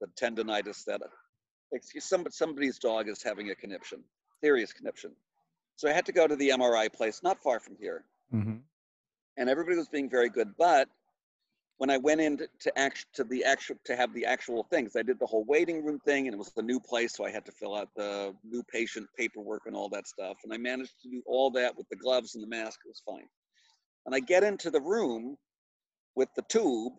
The 0.00 0.08
tendonitis 0.08 0.84
that, 0.86 1.02
excuse 1.72 2.04
some 2.04 2.26
somebody's 2.30 2.78
dog 2.78 3.08
is 3.08 3.22
having 3.22 3.50
a 3.50 3.54
conniption, 3.54 4.04
serious 4.42 4.72
conniption. 4.72 5.16
So 5.76 5.88
I 5.88 5.92
had 5.92 6.06
to 6.06 6.12
go 6.12 6.26
to 6.26 6.36
the 6.36 6.50
MRI 6.50 6.88
place, 6.88 7.22
not 7.22 7.42
far 7.42 7.60
from 7.60 7.76
here, 7.76 8.04
Mhm. 8.32 8.62
and 9.36 9.48
everybody 9.48 9.76
was 9.76 9.88
being 9.88 10.10
very 10.10 10.28
good. 10.28 10.56
But 10.56 10.88
when 11.78 11.90
I 11.90 11.98
went 11.98 12.20
in 12.20 12.38
to, 12.38 12.48
to 12.60 12.78
act 12.78 13.06
to 13.14 13.24
the 13.24 13.44
actual 13.44 13.76
to 13.84 13.96
have 13.96 14.12
the 14.14 14.26
actual 14.26 14.64
things, 14.64 14.96
I 14.96 15.02
did 15.02 15.18
the 15.18 15.26
whole 15.26 15.44
waiting 15.44 15.84
room 15.84 16.00
thing, 16.00 16.26
and 16.28 16.34
it 16.34 16.38
was 16.38 16.52
the 16.52 16.62
new 16.62 16.80
place, 16.80 17.14
so 17.16 17.24
I 17.24 17.30
had 17.30 17.44
to 17.46 17.52
fill 17.52 17.74
out 17.74 17.90
the 17.96 18.34
new 18.44 18.62
patient 18.64 19.08
paperwork 19.18 19.62
and 19.66 19.76
all 19.76 19.88
that 19.90 20.06
stuff. 20.06 20.38
And 20.44 20.52
I 20.52 20.58
managed 20.58 21.00
to 21.02 21.10
do 21.10 21.22
all 21.26 21.50
that 21.52 21.76
with 21.76 21.88
the 21.88 21.96
gloves 21.96 22.34
and 22.34 22.44
the 22.44 22.48
mask. 22.48 22.80
It 22.84 22.88
was 22.88 23.02
fine. 23.04 23.28
And 24.06 24.14
I 24.14 24.20
get 24.20 24.44
into 24.44 24.70
the 24.70 24.80
room 24.80 25.36
with 26.16 26.28
the 26.34 26.42
tube, 26.42 26.94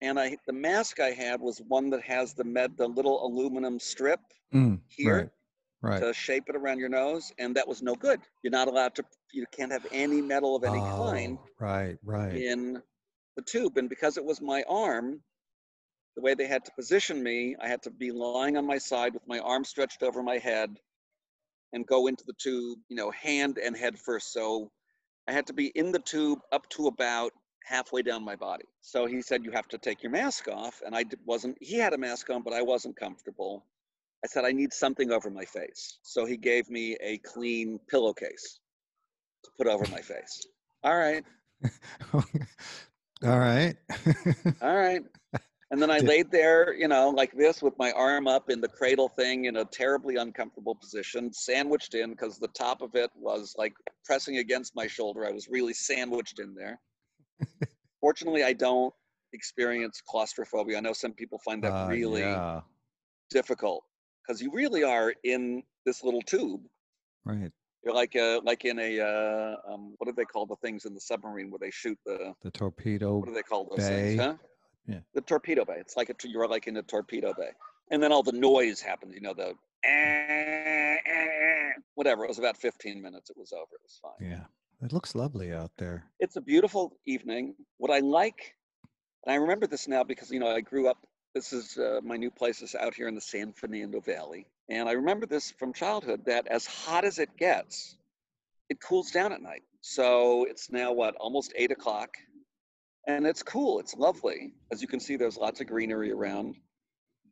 and 0.00 0.18
I 0.18 0.36
the 0.46 0.52
mask 0.52 1.00
I 1.00 1.10
had 1.12 1.40
was 1.40 1.60
one 1.60 1.90
that 1.90 2.02
has 2.02 2.34
the 2.34 2.44
med 2.44 2.76
the 2.76 2.88
little 2.88 3.24
aluminum 3.26 3.78
strip 3.80 4.20
Mm, 4.52 4.80
here 4.88 5.22
right, 5.22 5.30
right. 5.82 6.00
to 6.02 6.12
shape 6.14 6.44
it 6.48 6.56
around 6.56 6.78
your 6.78 6.88
nose, 6.88 7.32
and 7.38 7.56
that 7.56 7.68
was 7.68 7.82
no 7.82 7.94
good. 7.94 8.20
You're 8.42 8.50
not 8.52 8.68
allowed 8.68 8.94
to. 8.96 9.04
You 9.32 9.46
can't 9.52 9.72
have 9.72 9.86
any 9.92 10.22
metal 10.22 10.56
of 10.56 10.64
any 10.64 10.82
kind 10.82 11.38
Oh, 11.38 11.48
right, 11.58 11.98
right. 12.02 12.32
in 12.36 12.82
the 13.36 13.42
tube. 13.42 13.78
And 13.78 13.88
because 13.88 14.16
it 14.18 14.24
was 14.24 14.40
my 14.40 14.64
arm, 14.68 15.22
the 16.16 16.22
way 16.22 16.34
they 16.34 16.46
had 16.46 16.64
to 16.66 16.72
position 16.72 17.22
me, 17.22 17.56
I 17.60 17.68
had 17.68 17.82
to 17.84 17.90
be 17.90 18.10
lying 18.12 18.56
on 18.58 18.66
my 18.66 18.78
side 18.78 19.14
with 19.14 19.26
my 19.26 19.38
arm 19.40 19.64
stretched 19.64 20.02
over 20.02 20.22
my 20.22 20.38
head 20.38 20.78
and 21.72 21.86
go 21.86 22.06
into 22.06 22.24
the 22.26 22.34
tube, 22.34 22.78
you 22.88 22.96
know, 22.96 23.10
hand 23.10 23.58
and 23.58 23.76
head 23.76 23.98
first. 23.98 24.32
So 24.32 24.70
I 25.28 25.32
had 25.32 25.46
to 25.48 25.52
be 25.52 25.68
in 25.68 25.92
the 25.92 25.98
tube 26.00 26.40
up 26.52 26.68
to 26.70 26.86
about 26.88 27.32
halfway 27.68 28.02
down 28.02 28.24
my 28.24 28.36
body. 28.36 28.64
So 28.80 29.06
he 29.06 29.20
said, 29.20 29.44
You 29.44 29.50
have 29.50 29.68
to 29.68 29.78
take 29.78 30.02
your 30.02 30.12
mask 30.12 30.48
off. 30.48 30.80
And 30.84 30.96
I 30.96 31.04
wasn't, 31.26 31.56
he 31.60 31.76
had 31.76 31.92
a 31.92 31.98
mask 31.98 32.30
on, 32.30 32.42
but 32.42 32.52
I 32.52 32.62
wasn't 32.62 32.96
comfortable. 32.96 33.64
I 34.24 34.26
said, 34.26 34.44
I 34.44 34.52
need 34.52 34.72
something 34.72 35.12
over 35.12 35.30
my 35.30 35.44
face. 35.44 35.98
So 36.02 36.24
he 36.24 36.36
gave 36.36 36.70
me 36.70 36.96
a 37.00 37.18
clean 37.18 37.78
pillowcase 37.88 38.58
to 39.44 39.50
put 39.56 39.66
over 39.66 39.86
my 39.90 40.00
face. 40.00 40.46
All 40.82 40.96
right. 40.96 41.24
All 43.24 43.38
right. 43.40 43.74
all 44.62 44.76
right. 44.76 45.02
And 45.72 45.82
then 45.82 45.90
I 45.90 45.98
laid 46.12 46.30
there, 46.30 46.72
you 46.72 46.86
know, 46.86 47.10
like 47.10 47.32
this 47.32 47.60
with 47.60 47.76
my 47.76 47.90
arm 47.92 48.28
up 48.28 48.48
in 48.48 48.60
the 48.60 48.68
cradle 48.68 49.08
thing 49.08 49.46
in 49.46 49.56
a 49.56 49.64
terribly 49.64 50.16
uncomfortable 50.16 50.76
position, 50.76 51.32
sandwiched 51.32 51.94
in 51.94 52.10
because 52.10 52.38
the 52.38 52.48
top 52.48 52.80
of 52.80 52.94
it 52.94 53.10
was 53.16 53.56
like 53.58 53.74
pressing 54.04 54.38
against 54.38 54.76
my 54.76 54.86
shoulder. 54.86 55.26
I 55.26 55.32
was 55.32 55.48
really 55.48 55.74
sandwiched 55.74 56.38
in 56.38 56.54
there. 56.54 56.78
Fortunately, 58.00 58.44
I 58.44 58.52
don't 58.52 58.94
experience 59.32 60.00
claustrophobia. 60.06 60.76
I 60.78 60.80
know 60.80 60.92
some 60.92 61.12
people 61.12 61.38
find 61.38 61.62
that 61.64 61.72
Uh, 61.72 61.88
really 61.88 62.20
yeah, 62.22 62.60
difficult 63.30 63.84
because 64.22 64.40
you 64.40 64.50
really 64.52 64.82
are 64.84 65.14
in 65.24 65.62
this 65.84 66.02
little 66.04 66.22
tube. 66.22 66.62
right. 67.24 67.52
You're 67.84 67.94
like 67.94 68.16
uh 68.16 68.40
like 68.42 68.64
in 68.64 68.78
a 68.80 69.00
uh, 69.00 69.56
um, 69.72 69.94
what 69.98 70.06
do 70.06 70.12
they 70.12 70.24
call 70.24 70.46
the 70.46 70.56
things 70.56 70.84
in 70.84 70.94
the 70.94 71.00
submarine 71.00 71.48
where 71.50 71.60
they 71.60 71.70
shoot 71.70 71.98
the 72.04 72.34
The 72.42 72.50
torpedo. 72.50 73.18
what 73.18 73.28
do 73.28 73.34
they 73.34 73.42
call 73.42 73.64
those 73.70 73.78
bay. 73.88 74.16
things? 74.16 74.20
Huh? 74.20 74.36
Yeah. 74.86 75.00
The 75.14 75.20
torpedo 75.20 75.64
bay. 75.64 75.76
It's 75.78 75.96
like 75.96 76.10
a, 76.10 76.14
you're 76.28 76.48
like 76.48 76.66
in 76.66 76.76
a 76.78 76.82
torpedo 76.82 77.32
bay, 77.34 77.50
and 77.90 78.02
then 78.02 78.10
all 78.12 78.22
the 78.24 78.32
noise 78.32 78.80
happens. 78.80 79.14
You 79.14 79.20
know 79.20 79.32
the 79.34 79.54
whatever. 81.94 82.24
It 82.24 82.28
was 82.28 82.38
about 82.38 82.56
15 82.56 83.00
minutes. 83.00 83.30
It 83.30 83.36
was 83.36 83.52
over. 83.52 83.72
It 83.72 83.80
was 83.82 83.98
fine. 84.02 84.28
Yeah, 84.30 84.44
it 84.82 84.92
looks 84.92 85.14
lovely 85.14 85.52
out 85.52 85.72
there. 85.78 86.04
It's 86.20 86.36
a 86.36 86.40
beautiful 86.40 86.96
evening. 87.06 87.54
What 87.78 87.90
I 87.90 88.00
like 88.00 88.54
And 89.24 89.32
I 89.32 89.36
remember 89.36 89.66
this 89.66 89.88
now 89.88 90.04
because, 90.04 90.30
you 90.30 90.40
know, 90.40 90.48
I 90.48 90.60
grew 90.60 90.88
up, 90.88 90.98
this 91.34 91.52
is 91.52 91.76
uh, 91.76 92.00
my 92.02 92.16
new 92.16 92.30
place 92.30 92.62
is 92.62 92.74
out 92.74 92.94
here 92.94 93.08
in 93.08 93.14
the 93.14 93.20
San 93.20 93.52
Fernando 93.52 94.00
Valley. 94.00 94.46
And 94.68 94.88
I 94.88 94.92
remember 94.92 95.26
this 95.26 95.50
from 95.50 95.72
childhood 95.72 96.22
that 96.26 96.46
as 96.46 96.66
hot 96.66 97.04
as 97.04 97.18
it 97.18 97.36
gets, 97.36 97.96
it 98.68 98.80
cools 98.80 99.10
down 99.10 99.32
at 99.32 99.42
night. 99.42 99.62
So 99.80 100.44
it's 100.44 100.70
now 100.70 100.92
what, 100.92 101.14
almost 101.16 101.52
eight 101.56 101.72
o'clock. 101.72 102.10
And 103.06 103.26
it's 103.26 103.42
cool, 103.42 103.80
it's 103.80 103.94
lovely. 103.96 104.52
As 104.70 104.82
you 104.82 104.88
can 104.88 105.00
see, 105.00 105.16
there's 105.16 105.38
lots 105.38 105.60
of 105.60 105.66
greenery 105.66 106.12
around. 106.12 106.56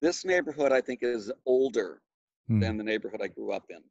This 0.00 0.24
neighborhood, 0.24 0.72
I 0.72 0.80
think, 0.80 1.00
is 1.02 1.30
older 1.44 2.00
hmm. 2.48 2.60
than 2.60 2.78
the 2.78 2.84
neighborhood 2.84 3.20
I 3.22 3.28
grew 3.28 3.52
up 3.52 3.64
in. 3.70 3.82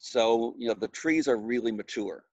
So, 0.00 0.54
you 0.58 0.68
know, 0.68 0.74
the 0.74 0.88
trees 0.88 1.28
are 1.28 1.36
really 1.36 1.72
mature. 1.72 2.24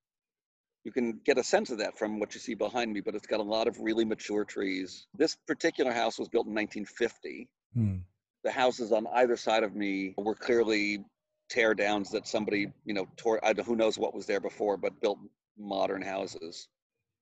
You 0.83 0.91
can 0.91 1.19
get 1.25 1.37
a 1.37 1.43
sense 1.43 1.69
of 1.69 1.79
that 1.79 1.97
from 1.97 2.19
what 2.19 2.33
you 2.33 2.39
see 2.39 2.53
behind 2.53 2.93
me, 2.93 3.01
but 3.01 3.15
it's 3.15 3.27
got 3.27 3.39
a 3.39 3.43
lot 3.43 3.67
of 3.67 3.79
really 3.79 4.05
mature 4.05 4.45
trees. 4.45 5.07
This 5.17 5.35
particular 5.47 5.91
house 5.91 6.17
was 6.17 6.29
built 6.29 6.47
in 6.47 6.53
1950. 6.53 7.49
Hmm. 7.73 7.97
The 8.43 8.51
houses 8.51 8.91
on 8.91 9.07
either 9.13 9.35
side 9.35 9.63
of 9.63 9.75
me 9.75 10.13
were 10.17 10.35
clearly 10.35 11.03
tear 11.49 11.73
downs 11.73 12.11
that 12.11 12.27
somebody, 12.27 12.71
you 12.85 12.93
know, 12.93 13.07
tore, 13.17 13.43
I, 13.43 13.53
who 13.53 13.75
knows 13.75 13.97
what 13.97 14.13
was 14.13 14.25
there 14.25 14.39
before, 14.39 14.77
but 14.77 14.99
built 15.01 15.19
modern 15.57 16.01
houses. 16.01 16.67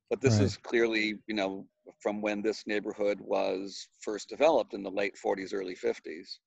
But 0.10 0.22
this 0.22 0.36
right. 0.36 0.44
is 0.44 0.58
clearly, 0.58 1.20
you 1.28 1.36
know, 1.36 1.66
from 2.00 2.22
when 2.22 2.42
this 2.42 2.68
neighborhood 2.68 3.20
was 3.20 3.88
first 4.02 4.30
developed 4.30 4.74
in 4.74 4.84
the 4.84 4.92
late 4.92 5.16
40s, 5.24 5.54
early 5.54 5.76
50s. 5.76 6.38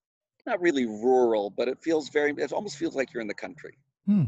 Not 0.46 0.60
really 0.60 0.86
rural, 0.86 1.50
but 1.50 1.68
it 1.68 1.82
feels 1.82 2.08
very, 2.08 2.32
it 2.38 2.52
almost 2.52 2.76
feels 2.76 2.94
like 2.94 3.12
you're 3.12 3.20
in 3.20 3.28
the 3.28 3.34
country. 3.34 3.76
Hmm. 4.06 4.24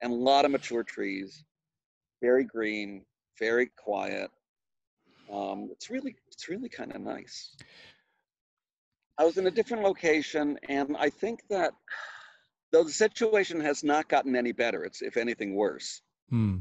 And 0.00 0.12
a 0.12 0.16
lot 0.16 0.44
of 0.44 0.50
mature 0.50 0.82
trees, 0.82 1.44
very 2.20 2.44
green, 2.44 3.04
very 3.38 3.70
quiet. 3.76 4.30
Um, 5.32 5.68
it's 5.70 5.90
really, 5.90 6.16
it's 6.30 6.48
really 6.48 6.68
kind 6.68 6.94
of 6.94 7.00
nice. 7.00 7.54
I 9.18 9.24
was 9.24 9.36
in 9.36 9.46
a 9.46 9.50
different 9.50 9.82
location, 9.82 10.58
and 10.68 10.96
I 10.98 11.10
think 11.10 11.40
that 11.50 11.72
though 12.72 12.84
the 12.84 12.92
situation 12.92 13.60
has 13.60 13.82
not 13.82 14.08
gotten 14.08 14.36
any 14.36 14.52
better, 14.52 14.84
it's 14.84 15.02
if 15.02 15.16
anything 15.16 15.54
worse. 15.54 16.00
Hmm. 16.30 16.58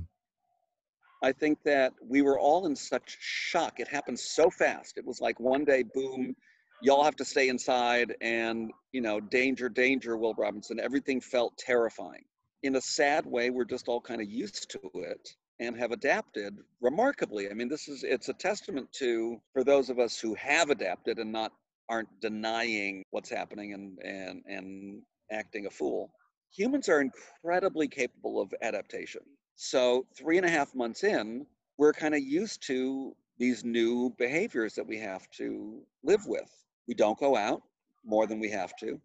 I 1.24 1.32
think 1.32 1.60
that 1.64 1.94
we 2.02 2.22
were 2.22 2.40
all 2.40 2.68
in 2.68 2.76
such 2.76 3.18
shock. 3.20 3.80
It 3.80 3.88
happened 3.88 4.20
so 4.20 4.50
fast. 4.50 4.98
It 4.98 5.06
was 5.06 5.20
like 5.20 5.40
one 5.40 5.66
day, 5.66 5.84
boom, 5.84 6.36
y'all 6.82 7.04
have 7.04 7.16
to 7.18 7.26
stay 7.26 7.50
inside, 7.50 8.16
and 8.22 8.72
you 8.92 9.02
know, 9.02 9.20
danger, 9.20 9.70
danger, 9.70 10.18
Will 10.18 10.36
Robinson. 10.36 10.80
Everything 10.80 11.22
felt 11.22 11.58
terrifying. 11.58 12.24
In 12.64 12.76
a 12.76 12.82
sad 12.82 13.26
way, 13.26 13.50
we're 13.50 13.66
just 13.66 13.88
all 13.88 14.02
kind 14.02 14.22
of 14.22 14.30
used 14.30 14.70
to 14.72 14.80
it 14.96 15.36
and 15.60 15.78
have 15.78 15.92
adapted 15.92 16.58
remarkably. 16.82 17.50
I 17.50 17.54
mean, 17.54 17.68
this 17.68 17.88
is 17.88 18.04
it's 18.04 18.30
a 18.30 18.34
testament 18.34 18.92
to 18.94 19.42
for 19.54 19.64
those 19.64 19.90
of 19.90 20.00
us 20.00 20.20
who 20.20 20.36
have 20.36 20.70
adapted 20.70 21.20
and 21.20 21.32
not 21.32 21.52
aren't 21.90 22.10
denying 22.22 23.04
what's 23.12 23.30
happening 23.30 23.74
and 23.74 23.98
and 24.00 24.44
and 24.48 25.02
acting 25.32 25.66
a 25.66 25.70
fool. 25.70 26.12
Humans 26.56 26.90
are 26.90 27.02
incredibly 27.02 27.88
capable 27.88 28.42
of 28.42 28.54
adaptation. 28.62 29.22
So, 29.56 30.06
three 30.16 30.38
and 30.38 30.46
a 30.46 30.50
half 30.50 30.76
months 30.76 31.04
in, 31.04 31.46
we're 31.78 31.94
kind 31.94 32.14
of 32.14 32.22
used 32.22 32.62
to 32.68 33.16
these 33.38 33.64
new 33.64 34.14
behaviors 34.18 34.74
that 34.76 34.86
we 34.86 34.98
have 35.00 35.30
to 35.32 35.82
live 36.04 36.26
with. 36.28 36.50
We 36.88 36.94
don't 36.94 37.20
go 37.20 37.36
out 37.36 37.64
more 38.06 38.28
than 38.28 38.40
we 38.40 38.50
have 38.52 38.76
to. 38.78 39.00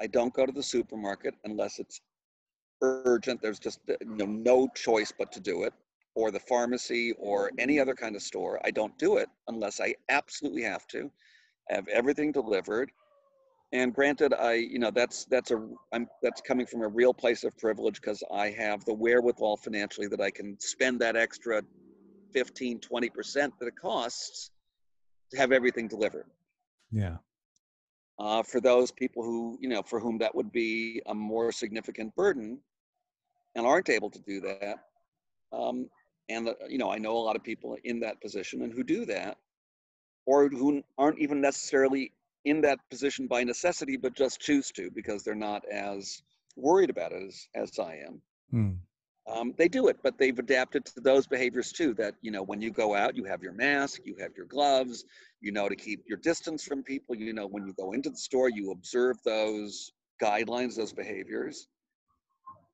I 0.00 0.06
don't 0.06 0.32
go 0.32 0.46
to 0.46 0.52
the 0.52 0.62
supermarket 0.62 1.34
unless 1.44 1.78
it's 1.78 2.00
urgent. 2.82 3.40
There's 3.42 3.58
just 3.58 3.80
you 3.88 3.96
know, 4.06 4.26
no 4.26 4.68
choice 4.74 5.12
but 5.16 5.32
to 5.32 5.40
do 5.40 5.64
it. 5.64 5.72
Or 6.16 6.30
the 6.30 6.40
pharmacy 6.40 7.12
or 7.18 7.52
any 7.58 7.78
other 7.78 7.94
kind 7.94 8.16
of 8.16 8.22
store. 8.22 8.60
I 8.64 8.72
don't 8.72 8.96
do 8.98 9.16
it 9.18 9.28
unless 9.46 9.80
I 9.80 9.94
absolutely 10.08 10.62
have 10.62 10.86
to. 10.88 11.10
I 11.70 11.74
have 11.74 11.86
everything 11.88 12.32
delivered 12.32 12.90
and 13.72 13.94
granted 13.94 14.34
i 14.34 14.54
you 14.54 14.78
know 14.78 14.90
that's 14.90 15.24
that's 15.26 15.50
a 15.50 15.68
i'm 15.92 16.08
that's 16.22 16.40
coming 16.40 16.66
from 16.66 16.82
a 16.82 16.88
real 16.88 17.14
place 17.14 17.44
of 17.44 17.56
privilege 17.56 18.00
because 18.00 18.22
i 18.32 18.48
have 18.50 18.84
the 18.84 18.92
wherewithal 18.92 19.56
financially 19.56 20.06
that 20.06 20.20
i 20.20 20.30
can 20.30 20.58
spend 20.60 21.00
that 21.00 21.16
extra 21.16 21.62
15 22.32 22.80
20% 22.80 23.34
that 23.34 23.66
it 23.66 23.76
costs 23.80 24.50
to 25.30 25.38
have 25.38 25.52
everything 25.52 25.88
delivered 25.88 26.26
yeah 26.90 27.16
uh, 28.18 28.42
for 28.42 28.60
those 28.60 28.90
people 28.90 29.22
who 29.22 29.56
you 29.60 29.68
know 29.68 29.82
for 29.82 30.00
whom 30.00 30.18
that 30.18 30.34
would 30.34 30.50
be 30.52 31.00
a 31.06 31.14
more 31.14 31.52
significant 31.52 32.14
burden 32.14 32.58
and 33.54 33.66
aren't 33.66 33.88
able 33.88 34.10
to 34.10 34.20
do 34.20 34.40
that 34.40 34.76
um, 35.52 35.88
and 36.28 36.48
uh, 36.48 36.54
you 36.68 36.78
know 36.78 36.90
i 36.90 36.98
know 36.98 37.16
a 37.16 37.18
lot 37.18 37.36
of 37.36 37.42
people 37.42 37.76
in 37.84 38.00
that 38.00 38.20
position 38.20 38.62
and 38.62 38.72
who 38.72 38.82
do 38.82 39.04
that 39.04 39.36
or 40.26 40.48
who 40.48 40.82
aren't 40.98 41.18
even 41.18 41.40
necessarily 41.40 42.12
in 42.44 42.60
that 42.62 42.78
position 42.90 43.26
by 43.26 43.44
necessity, 43.44 43.96
but 43.96 44.14
just 44.14 44.40
choose 44.40 44.70
to 44.72 44.90
because 44.90 45.22
they're 45.22 45.34
not 45.34 45.62
as 45.70 46.22
worried 46.56 46.90
about 46.90 47.12
it 47.12 47.22
as, 47.26 47.48
as 47.54 47.78
I 47.78 48.02
am. 48.06 48.22
Hmm. 48.50 48.70
Um, 49.30 49.54
they 49.56 49.68
do 49.68 49.88
it, 49.88 49.98
but 50.02 50.18
they've 50.18 50.38
adapted 50.38 50.84
to 50.86 51.00
those 51.00 51.26
behaviors 51.26 51.72
too. 51.72 51.94
That 51.94 52.14
you 52.20 52.30
know, 52.30 52.42
when 52.42 52.60
you 52.60 52.70
go 52.70 52.96
out, 52.96 53.16
you 53.16 53.24
have 53.24 53.42
your 53.42 53.52
mask, 53.52 54.00
you 54.04 54.16
have 54.18 54.32
your 54.36 54.46
gloves, 54.46 55.04
you 55.40 55.52
know 55.52 55.68
to 55.68 55.76
keep 55.76 56.04
your 56.08 56.18
distance 56.18 56.64
from 56.64 56.82
people. 56.82 57.14
You 57.14 57.32
know, 57.32 57.46
when 57.46 57.66
you 57.66 57.74
go 57.74 57.92
into 57.92 58.10
the 58.10 58.16
store, 58.16 58.48
you 58.48 58.72
observe 58.72 59.18
those 59.24 59.92
guidelines, 60.20 60.74
those 60.74 60.92
behaviors, 60.92 61.68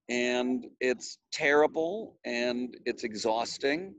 and 0.08 0.66
it's 0.80 1.18
terrible 1.32 2.16
and 2.24 2.76
it's 2.84 3.04
exhausting 3.04 3.94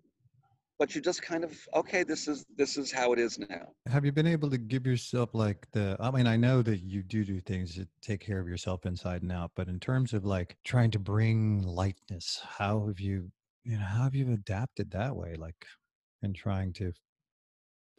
but 0.80 0.94
you 0.94 1.02
just 1.02 1.22
kind 1.22 1.44
of 1.44 1.58
okay 1.76 2.04
this 2.04 2.28
is 2.28 2.46
this 2.56 2.78
is 2.78 2.92
how 2.92 3.14
it 3.14 3.20
is 3.20 3.40
now. 3.40 3.68
Have 3.88 4.06
you 4.06 4.12
been 4.12 4.28
able 4.28 4.50
to 4.50 4.58
give 4.58 4.86
yourself 4.86 5.34
like 5.34 5.68
the 5.72 5.98
i 6.00 6.12
mean 6.12 6.28
i 6.28 6.36
know 6.36 6.62
that 6.62 6.82
you 6.82 7.04
do 7.04 7.24
do 7.24 7.40
things 7.40 7.76
to 7.76 7.88
take 8.02 8.20
care 8.20 8.40
of 8.40 8.48
yourself 8.48 8.86
inside 8.86 9.22
and 9.22 9.32
out 9.32 9.52
but 9.56 9.68
in 9.68 9.80
terms 9.80 10.14
of 10.14 10.26
like 10.26 10.58
trying 10.64 10.92
to 10.92 11.00
bring 11.00 11.64
lightness 11.64 12.42
how 12.58 12.88
have 12.88 13.00
you 13.00 13.32
you 13.64 13.78
know 13.78 13.86
how 13.86 14.04
have 14.04 14.16
you 14.16 14.32
adapted 14.34 14.92
that 14.92 15.16
way 15.16 15.36
like 15.36 15.66
in 16.22 16.34
trying 16.34 16.74
to 16.74 16.92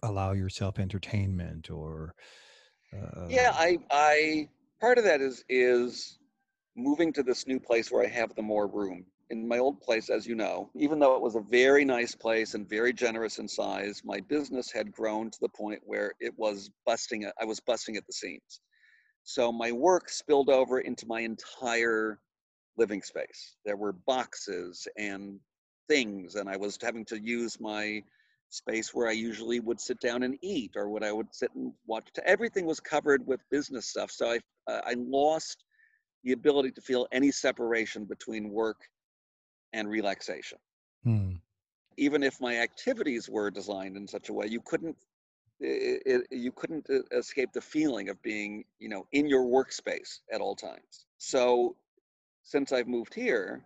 allow 0.03 0.33
yourself 0.33 0.79
entertainment 0.79 1.71
or 1.71 2.15
uh, 2.95 3.27
yeah 3.29 3.53
i 3.55 3.77
i 3.91 4.49
part 4.81 4.99
of 4.99 5.05
that 5.05 5.21
is 5.21 5.45
is 5.49 6.18
moving 6.79 7.13
to 7.13 7.23
this 7.23 7.47
new 7.47 7.61
place 7.61 7.91
where 7.91 8.05
i 8.05 8.09
have 8.09 8.35
the 8.35 8.43
more 8.43 8.67
room 8.67 9.05
in 9.31 9.47
my 9.47 9.59
old 9.59 9.81
place, 9.81 10.09
as 10.09 10.27
you 10.27 10.35
know, 10.35 10.71
even 10.75 10.99
though 10.99 11.15
it 11.15 11.21
was 11.23 11.37
a 11.37 11.41
very 11.41 11.85
nice 11.85 12.15
place 12.15 12.55
and 12.55 12.69
very 12.69 12.93
generous 12.93 13.39
in 13.39 13.47
size, 13.47 14.03
my 14.05 14.21
business 14.21 14.73
had 14.73 14.93
grown 14.93 15.31
to 15.31 15.39
the 15.41 15.49
point 15.51 15.81
where 15.85 16.13
it 16.21 16.33
was 16.39 16.71
busting. 16.87 17.31
I 17.41 17.45
was 17.45 17.61
busting 17.61 17.97
at 17.97 18.07
the 18.07 18.13
seams. 18.13 18.61
So 19.25 19.53
my 19.53 19.73
work 19.73 20.09
spilled 20.09 20.49
over 20.49 20.81
into 20.81 21.07
my 21.07 21.21
entire 21.21 22.21
living 22.79 23.03
space. 23.03 23.57
There 23.67 23.77
were 23.77 23.93
boxes 23.93 24.89
and 24.97 25.39
things, 25.89 26.37
and 26.37 26.49
I 26.49 26.57
was 26.57 26.79
having 26.81 27.05
to 27.07 27.21
use 27.21 27.61
my 27.61 28.03
space 28.49 28.95
where 28.95 29.09
I 29.09 29.13
usually 29.13 29.61
would 29.61 29.79
sit 29.79 30.01
down 30.01 30.23
and 30.23 30.39
eat, 30.41 30.73
or 30.75 30.89
what 30.89 31.03
I 31.03 31.13
would 31.13 31.35
sit 31.35 31.51
and 31.55 31.73
watch. 31.87 32.09
Everything 32.25 32.65
was 32.65 32.81
covered 32.81 33.27
with 33.27 33.41
business 33.51 33.89
stuff. 33.89 34.11
So 34.11 34.31
I 34.31 34.39
uh, 34.71 34.81
I 34.87 34.95
lost 34.97 35.65
the 36.25 36.33
ability 36.33 36.71
to 36.73 36.81
feel 36.81 37.07
any 37.13 37.31
separation 37.31 38.05
between 38.05 38.51
work 38.51 38.89
and 39.73 39.89
relaxation. 39.89 40.59
Hmm. 41.05 41.33
Even 41.97 42.23
if 42.23 42.41
my 42.41 42.59
activities 42.59 43.29
were 43.29 43.51
designed 43.51 43.97
in 43.97 44.07
such 44.07 44.29
a 44.29 44.33
way, 44.33 44.47
you 44.47 44.61
couldn't 44.61 44.97
it, 45.61 46.03
it, 46.07 46.37
you 46.37 46.53
couldn't 46.53 46.87
uh, 46.89 47.01
escape 47.17 47.53
the 47.53 47.61
feeling 47.61 48.09
of 48.09 48.23
being 48.23 48.65
you 48.79 48.89
know 48.89 49.07
in 49.13 49.27
your 49.27 49.45
workspace 49.45 50.21
at 50.33 50.41
all 50.41 50.55
times. 50.55 51.07
So 51.19 51.77
since 52.43 52.73
I've 52.73 52.89
moved 52.89 53.15
here, 53.15 53.63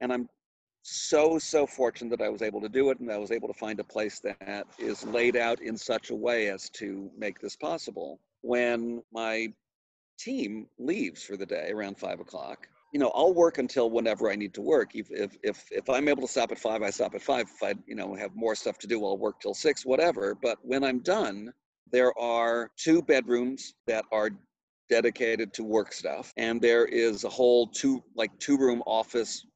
and 0.00 0.12
I'm 0.12 0.28
so 0.82 1.38
so 1.38 1.66
fortunate 1.66 2.18
that 2.18 2.24
I 2.24 2.28
was 2.28 2.42
able 2.42 2.60
to 2.60 2.68
do 2.68 2.90
it, 2.90 2.98
and 3.00 3.10
I 3.10 3.18
was 3.18 3.30
able 3.30 3.48
to 3.48 3.54
find 3.54 3.78
a 3.80 3.84
place 3.84 4.20
that 4.20 4.66
is 4.78 5.04
laid 5.04 5.36
out 5.36 5.60
in 5.60 5.76
such 5.76 6.10
a 6.10 6.16
way 6.16 6.48
as 6.48 6.68
to 6.70 7.10
make 7.16 7.40
this 7.40 7.56
possible. 7.56 8.18
When 8.40 9.02
my 9.12 9.52
team 10.18 10.66
leaves 10.78 11.22
for 11.22 11.36
the 11.36 11.46
day 11.46 11.70
around 11.70 11.98
five 11.98 12.20
o'clock, 12.20 12.66
you 12.92 13.00
know, 13.00 13.10
I'll 13.14 13.34
work 13.34 13.58
until 13.58 13.90
whenever 13.90 14.30
I 14.30 14.36
need 14.36 14.54
to 14.54 14.62
work. 14.62 14.94
If, 14.94 15.10
if, 15.10 15.36
if, 15.42 15.64
if 15.70 15.90
I'm 15.90 16.08
able 16.08 16.22
to 16.22 16.28
stop 16.28 16.52
at 16.52 16.58
five, 16.58 16.82
I 16.82 16.90
stop 16.90 17.14
at 17.14 17.22
five. 17.22 17.46
If 17.54 17.62
I, 17.62 17.74
you 17.86 17.94
know, 17.94 18.14
have 18.14 18.34
more 18.34 18.54
stuff 18.54 18.78
to 18.78 18.86
do, 18.86 19.04
I'll 19.04 19.18
work 19.18 19.40
till 19.40 19.54
six, 19.54 19.84
whatever. 19.84 20.34
But 20.34 20.58
when 20.62 20.82
I'm 20.84 21.00
done, 21.00 21.52
there 21.92 22.18
are 22.18 22.70
two 22.76 23.02
bedrooms 23.02 23.74
that 23.86 24.04
are 24.10 24.30
dedicated 24.88 25.52
to 25.54 25.64
work 25.64 25.92
stuff. 25.92 26.32
And 26.36 26.60
there 26.62 26.86
is 26.86 27.24
a 27.24 27.28
whole 27.28 27.66
two, 27.66 28.02
like 28.16 28.30
two 28.38 28.56
room 28.56 28.82
office 28.86 29.46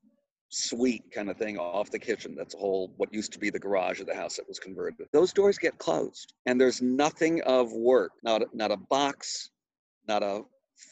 suite 0.51 1.05
kind 1.11 1.31
of 1.31 1.39
thing 1.39 1.57
off 1.57 1.91
the 1.91 1.99
kitchen. 1.99 2.35
That's 2.37 2.55
a 2.55 2.59
whole, 2.59 2.93
what 2.99 3.13
used 3.15 3.33
to 3.33 3.39
be 3.39 3.49
the 3.49 3.59
garage 3.59 4.01
of 4.01 4.07
the 4.07 4.15
house 4.15 4.37
that 4.37 4.47
was 4.47 4.59
converted. 4.59 5.07
Those 5.11 5.33
doors 5.33 5.57
get 5.57 5.79
closed 5.79 6.35
and 6.45 6.61
there's 6.61 6.83
nothing 6.83 7.41
of 7.43 7.73
work, 7.73 8.13
not, 8.23 8.43
not 8.55 8.71
a 8.71 8.77
box, 8.77 9.49
not 10.09 10.23
a 10.23 10.43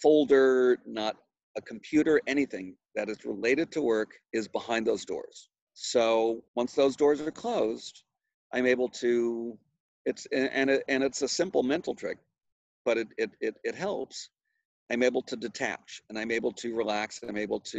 folder, 0.03 0.79
not 0.87 1.17
a 1.57 1.61
computer, 1.61 2.21
anything 2.27 2.77
that 2.95 3.09
is 3.09 3.25
related 3.25 3.73
to 3.73 3.83
work 3.83 4.13
is 4.33 4.49
behind 4.49 4.87
those 4.87 5.05
doors. 5.05 5.49
So 5.75 6.45
once 6.55 6.75
those 6.75 6.97
doors 6.97 7.21
are 7.21 7.31
closed, 7.31 8.03
I'm 8.53 8.67
able 8.67 8.89
to 9.01 9.59
it's 10.07 10.27
and 10.33 10.71
it, 10.71 10.83
and 10.89 11.05
it's 11.05 11.23
a 11.23 11.29
simple 11.29 11.63
mental 11.63 11.95
trick, 11.95 12.19
but 12.85 12.99
it, 12.99 13.09
it 13.19 13.31
it 13.41 13.55
it 13.65 13.75
helps. 13.75 14.31
I'm 14.91 15.03
able 15.03 15.23
to 15.23 15.37
detach 15.37 16.03
and 16.09 16.19
I'm 16.19 16.33
able 16.33 16.53
to 16.53 16.75
relax 16.75 17.21
and 17.21 17.31
I'm 17.31 17.37
able 17.37 17.61
to 17.61 17.79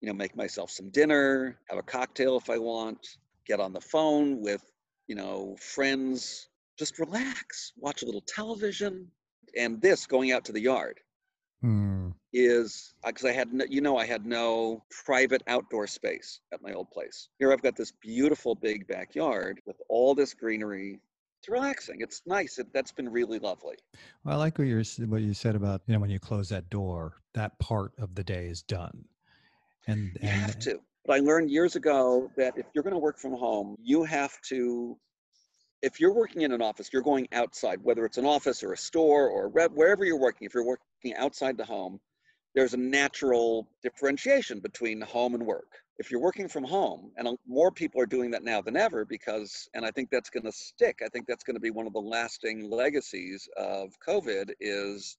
you 0.00 0.08
know 0.08 0.12
make 0.12 0.36
myself 0.36 0.70
some 0.70 0.90
dinner, 0.90 1.58
have 1.68 1.78
a 1.78 1.82
cocktail 1.82 2.36
if 2.36 2.50
I 2.50 2.58
want, 2.58 3.06
get 3.46 3.60
on 3.60 3.72
the 3.72 3.80
phone 3.80 4.40
with 4.40 4.62
you 5.06 5.14
know 5.14 5.56
friends, 5.60 6.48
just 6.78 6.98
relax, 6.98 7.72
watch 7.76 8.02
a 8.02 8.06
little 8.06 8.24
television, 8.26 9.10
and 9.56 9.80
this 9.80 10.06
going 10.06 10.32
out 10.32 10.44
to 10.46 10.52
the 10.52 10.60
yard 10.60 10.98
Hmm. 11.62 12.10
is 12.32 12.94
because 13.04 13.24
I 13.26 13.32
had 13.32 13.52
no, 13.52 13.66
you 13.68 13.80
know 13.82 13.98
I 13.98 14.06
had 14.06 14.24
no 14.24 14.82
private 15.04 15.42
outdoor 15.46 15.86
space 15.86 16.40
at 16.52 16.62
my 16.62 16.72
old 16.72 16.90
place. 16.90 17.28
Here 17.38 17.52
I've 17.52 17.60
got 17.60 17.76
this 17.76 17.92
beautiful 18.00 18.54
big 18.54 18.86
backyard 18.86 19.60
with 19.66 19.76
all 19.90 20.14
this 20.14 20.32
greenery. 20.32 21.00
It's 21.40 21.48
relaxing. 21.48 22.00
It's 22.00 22.22
nice. 22.26 22.58
It, 22.58 22.72
that's 22.72 22.92
been 22.92 23.08
really 23.08 23.38
lovely. 23.38 23.76
Well, 24.24 24.36
I 24.36 24.38
like 24.38 24.58
what 24.58 24.68
you 24.68 24.82
what 25.06 25.20
you 25.22 25.34
said 25.34 25.54
about 25.54 25.82
you 25.86 25.94
know 25.94 26.00
when 26.00 26.10
you 26.10 26.18
close 26.18 26.48
that 26.48 26.70
door, 26.70 27.14
that 27.34 27.58
part 27.58 27.92
of 27.98 28.14
the 28.14 28.24
day 28.24 28.46
is 28.46 28.62
done, 28.62 29.04
and 29.86 30.16
You 30.22 30.28
have 30.28 30.58
to. 30.60 30.80
But 31.06 31.16
I 31.16 31.20
learned 31.20 31.50
years 31.50 31.76
ago 31.76 32.30
that 32.36 32.56
if 32.56 32.66
you're 32.74 32.84
going 32.84 32.94
to 32.94 32.98
work 33.00 33.18
from 33.18 33.32
home, 33.32 33.76
you 33.82 34.04
have 34.04 34.38
to. 34.48 34.96
If 35.82 35.98
you're 35.98 36.12
working 36.12 36.42
in 36.42 36.52
an 36.52 36.60
office, 36.60 36.90
you're 36.92 37.02
going 37.02 37.28
outside, 37.32 37.82
whether 37.82 38.04
it's 38.04 38.18
an 38.18 38.26
office 38.26 38.62
or 38.62 38.72
a 38.72 38.76
store 38.76 39.28
or 39.28 39.48
re- 39.48 39.68
wherever 39.68 40.04
you're 40.04 40.18
working. 40.18 40.46
If 40.46 40.54
you're 40.54 40.66
working 40.66 41.14
outside 41.16 41.56
the 41.56 41.64
home, 41.64 42.00
there's 42.54 42.74
a 42.74 42.78
natural 42.78 43.66
differentiation 43.82 44.60
between 44.60 45.00
home 45.00 45.34
and 45.34 45.46
work. 45.46 45.78
If 45.98 46.10
you're 46.10 46.20
working 46.20 46.48
from 46.48 46.64
home, 46.64 47.12
and 47.16 47.38
more 47.46 47.70
people 47.70 48.00
are 48.00 48.06
doing 48.06 48.30
that 48.32 48.42
now 48.42 48.60
than 48.60 48.76
ever, 48.76 49.04
because, 49.04 49.68
and 49.74 49.84
I 49.84 49.90
think 49.90 50.10
that's 50.10 50.30
going 50.30 50.44
to 50.44 50.52
stick. 50.52 51.00
I 51.04 51.08
think 51.08 51.26
that's 51.26 51.44
going 51.44 51.56
to 51.56 51.60
be 51.60 51.70
one 51.70 51.86
of 51.86 51.92
the 51.92 52.00
lasting 52.00 52.70
legacies 52.70 53.48
of 53.56 53.92
COVID. 54.06 54.52
Is 54.60 55.16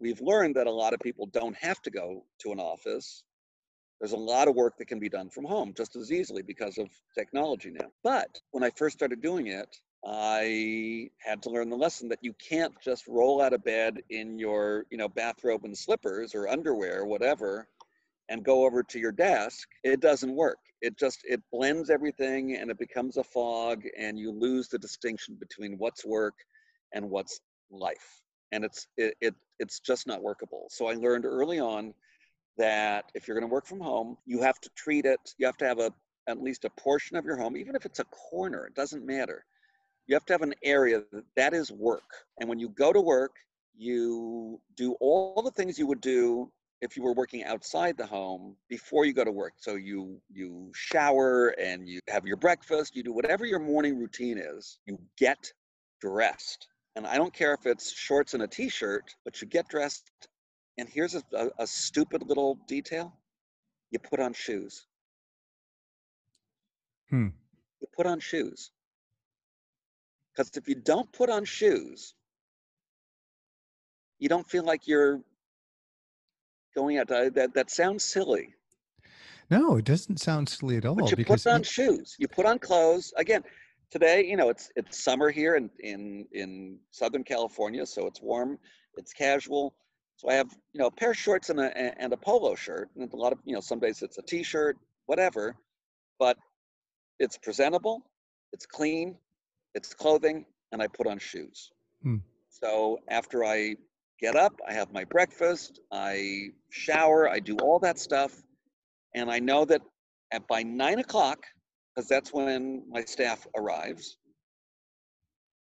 we've 0.00 0.20
learned 0.20 0.56
that 0.56 0.66
a 0.66 0.72
lot 0.72 0.92
of 0.92 1.00
people 1.00 1.26
don't 1.26 1.56
have 1.56 1.80
to 1.82 1.90
go 1.90 2.24
to 2.40 2.52
an 2.52 2.58
office 2.58 3.22
there's 4.02 4.12
a 4.12 4.16
lot 4.16 4.48
of 4.48 4.56
work 4.56 4.76
that 4.78 4.88
can 4.88 4.98
be 4.98 5.08
done 5.08 5.30
from 5.30 5.44
home 5.44 5.72
just 5.76 5.94
as 5.94 6.10
easily 6.10 6.42
because 6.42 6.76
of 6.76 6.88
technology 7.16 7.70
now. 7.70 7.86
But 8.02 8.40
when 8.50 8.64
I 8.64 8.70
first 8.70 8.98
started 8.98 9.22
doing 9.22 9.46
it, 9.46 9.76
I 10.04 11.08
had 11.24 11.40
to 11.44 11.50
learn 11.50 11.70
the 11.70 11.76
lesson 11.76 12.08
that 12.08 12.18
you 12.20 12.32
can't 12.32 12.74
just 12.82 13.06
roll 13.06 13.40
out 13.40 13.52
of 13.52 13.62
bed 13.62 14.02
in 14.10 14.40
your, 14.40 14.86
you 14.90 14.98
know, 14.98 15.08
bathrobe 15.08 15.64
and 15.64 15.78
slippers 15.78 16.34
or 16.34 16.48
underwear, 16.48 17.02
or 17.02 17.06
whatever, 17.06 17.68
and 18.28 18.44
go 18.44 18.66
over 18.66 18.82
to 18.82 18.98
your 18.98 19.12
desk. 19.12 19.68
It 19.84 20.00
doesn't 20.00 20.34
work. 20.34 20.58
It 20.80 20.98
just 20.98 21.20
it 21.22 21.40
blends 21.52 21.88
everything 21.88 22.56
and 22.56 22.72
it 22.72 22.80
becomes 22.80 23.18
a 23.18 23.22
fog 23.22 23.84
and 23.96 24.18
you 24.18 24.32
lose 24.32 24.66
the 24.66 24.80
distinction 24.80 25.36
between 25.38 25.78
what's 25.78 26.04
work 26.04 26.34
and 26.92 27.08
what's 27.08 27.38
life. 27.70 28.20
And 28.50 28.64
it's 28.64 28.88
it, 28.96 29.14
it 29.20 29.36
it's 29.60 29.78
just 29.78 30.08
not 30.08 30.24
workable. 30.24 30.66
So 30.70 30.88
I 30.88 30.94
learned 30.94 31.24
early 31.24 31.60
on 31.60 31.94
that 32.58 33.10
if 33.14 33.26
you're 33.26 33.38
going 33.38 33.48
to 33.48 33.52
work 33.52 33.66
from 33.66 33.80
home, 33.80 34.16
you 34.26 34.40
have 34.42 34.60
to 34.60 34.70
treat 34.76 35.04
it, 35.04 35.34
you 35.38 35.46
have 35.46 35.56
to 35.58 35.66
have 35.66 35.78
a 35.78 35.92
at 36.28 36.40
least 36.40 36.64
a 36.64 36.70
portion 36.70 37.16
of 37.16 37.24
your 37.24 37.36
home, 37.36 37.56
even 37.56 37.74
if 37.74 37.84
it's 37.84 37.98
a 37.98 38.04
corner, 38.04 38.66
it 38.66 38.74
doesn't 38.74 39.04
matter. 39.04 39.44
You 40.06 40.14
have 40.14 40.24
to 40.26 40.32
have 40.32 40.42
an 40.42 40.54
area 40.62 41.02
that, 41.12 41.24
that 41.36 41.54
is 41.54 41.72
work. 41.72 42.08
And 42.38 42.48
when 42.48 42.58
you 42.58 42.68
go 42.68 42.92
to 42.92 43.00
work, 43.00 43.32
you 43.76 44.60
do 44.76 44.94
all 45.00 45.42
the 45.42 45.50
things 45.50 45.78
you 45.78 45.86
would 45.86 46.00
do 46.00 46.50
if 46.80 46.96
you 46.96 47.02
were 47.02 47.14
working 47.14 47.44
outside 47.44 47.96
the 47.96 48.06
home 48.06 48.56
before 48.68 49.04
you 49.04 49.12
go 49.12 49.24
to 49.24 49.30
work. 49.30 49.54
So 49.56 49.76
you 49.76 50.20
you 50.32 50.70
shower 50.74 51.48
and 51.60 51.88
you 51.88 52.00
have 52.08 52.26
your 52.26 52.36
breakfast, 52.36 52.96
you 52.96 53.02
do 53.02 53.12
whatever 53.12 53.46
your 53.46 53.60
morning 53.60 53.98
routine 53.98 54.38
is. 54.38 54.78
You 54.86 54.98
get 55.16 55.52
dressed. 56.00 56.66
And 56.96 57.06
I 57.06 57.16
don't 57.16 57.32
care 57.32 57.54
if 57.54 57.64
it's 57.64 57.90
shorts 57.92 58.34
and 58.34 58.42
a 58.42 58.48
t-shirt, 58.48 59.14
but 59.24 59.40
you 59.40 59.48
get 59.48 59.68
dressed 59.68 60.10
and 60.78 60.88
here's 60.88 61.14
a, 61.14 61.22
a, 61.34 61.48
a 61.60 61.66
stupid 61.66 62.22
little 62.26 62.58
detail 62.66 63.12
you 63.90 63.98
put 63.98 64.20
on 64.20 64.32
shoes. 64.32 64.86
Hmm. 67.10 67.28
You 67.80 67.88
put 67.94 68.06
on 68.06 68.20
shoes. 68.20 68.70
Because 70.32 70.50
if 70.56 70.66
you 70.66 70.74
don't 70.74 71.12
put 71.12 71.28
on 71.28 71.44
shoes, 71.44 72.14
you 74.18 74.28
don't 74.28 74.48
feel 74.48 74.64
like 74.64 74.88
you're 74.88 75.20
going 76.74 76.96
out. 76.98 77.08
To, 77.08 77.30
that, 77.34 77.52
that 77.52 77.70
sounds 77.70 78.02
silly, 78.02 78.54
no, 79.52 79.76
it 79.76 79.84
doesn't 79.84 80.18
sound 80.18 80.48
silly 80.48 80.78
at 80.78 80.86
all. 80.86 80.94
but 80.94 81.10
you 81.10 81.24
put 81.24 81.46
on 81.46 81.58
y- 81.58 81.62
shoes. 81.62 82.16
You 82.18 82.26
put 82.26 82.46
on 82.46 82.58
clothes. 82.58 83.12
Again, 83.18 83.42
today, 83.90 84.24
you 84.24 84.36
know, 84.36 84.48
it's 84.48 84.70
it's 84.76 85.04
summer 85.04 85.30
here 85.30 85.56
in, 85.56 85.68
in, 85.80 86.26
in 86.32 86.78
Southern 86.90 87.22
California, 87.22 87.84
so 87.84 88.06
it's 88.06 88.22
warm, 88.22 88.58
it's 88.96 89.12
casual. 89.12 89.74
So 90.16 90.28
I 90.28 90.34
have, 90.34 90.50
you 90.72 90.78
know, 90.80 90.86
a 90.86 90.90
pair 90.90 91.10
of 91.10 91.16
shorts 91.16 91.50
and 91.50 91.58
a, 91.58 92.00
and 92.00 92.12
a 92.12 92.16
polo 92.16 92.54
shirt. 92.54 92.90
And 92.96 93.12
a 93.12 93.16
lot 93.16 93.32
of, 93.32 93.38
you 93.44 93.54
know, 93.54 93.60
some 93.60 93.80
days 93.80 94.02
it's 94.02 94.18
a 94.18 94.22
t-shirt, 94.22 94.78
whatever, 95.06 95.56
but 96.18 96.38
it's 97.18 97.36
presentable, 97.38 98.02
it's 98.52 98.66
clean, 98.66 99.16
it's 99.74 99.94
clothing, 99.94 100.44
and 100.70 100.82
I 100.82 100.86
put 100.86 101.06
on 101.06 101.18
shoes. 101.18 101.72
Hmm. 102.02 102.18
So 102.48 103.00
after 103.08 103.44
I 103.44 103.76
get 104.20 104.36
up, 104.36 104.52
I 104.68 104.72
have 104.72 104.92
my 104.92 105.04
breakfast, 105.04 105.80
I 105.90 106.50
shower, 106.70 107.28
I 107.28 107.40
do 107.40 107.56
all 107.56 107.78
that 107.80 107.98
stuff. 107.98 108.42
And 109.14 109.30
I 109.30 109.40
know 109.40 109.64
that 109.64 109.82
at 110.30 110.46
by 110.46 110.62
nine 110.62 111.00
o'clock, 111.00 111.44
because 111.94 112.08
that's 112.08 112.32
when 112.32 112.84
my 112.88 113.04
staff 113.04 113.46
arrives, 113.56 114.18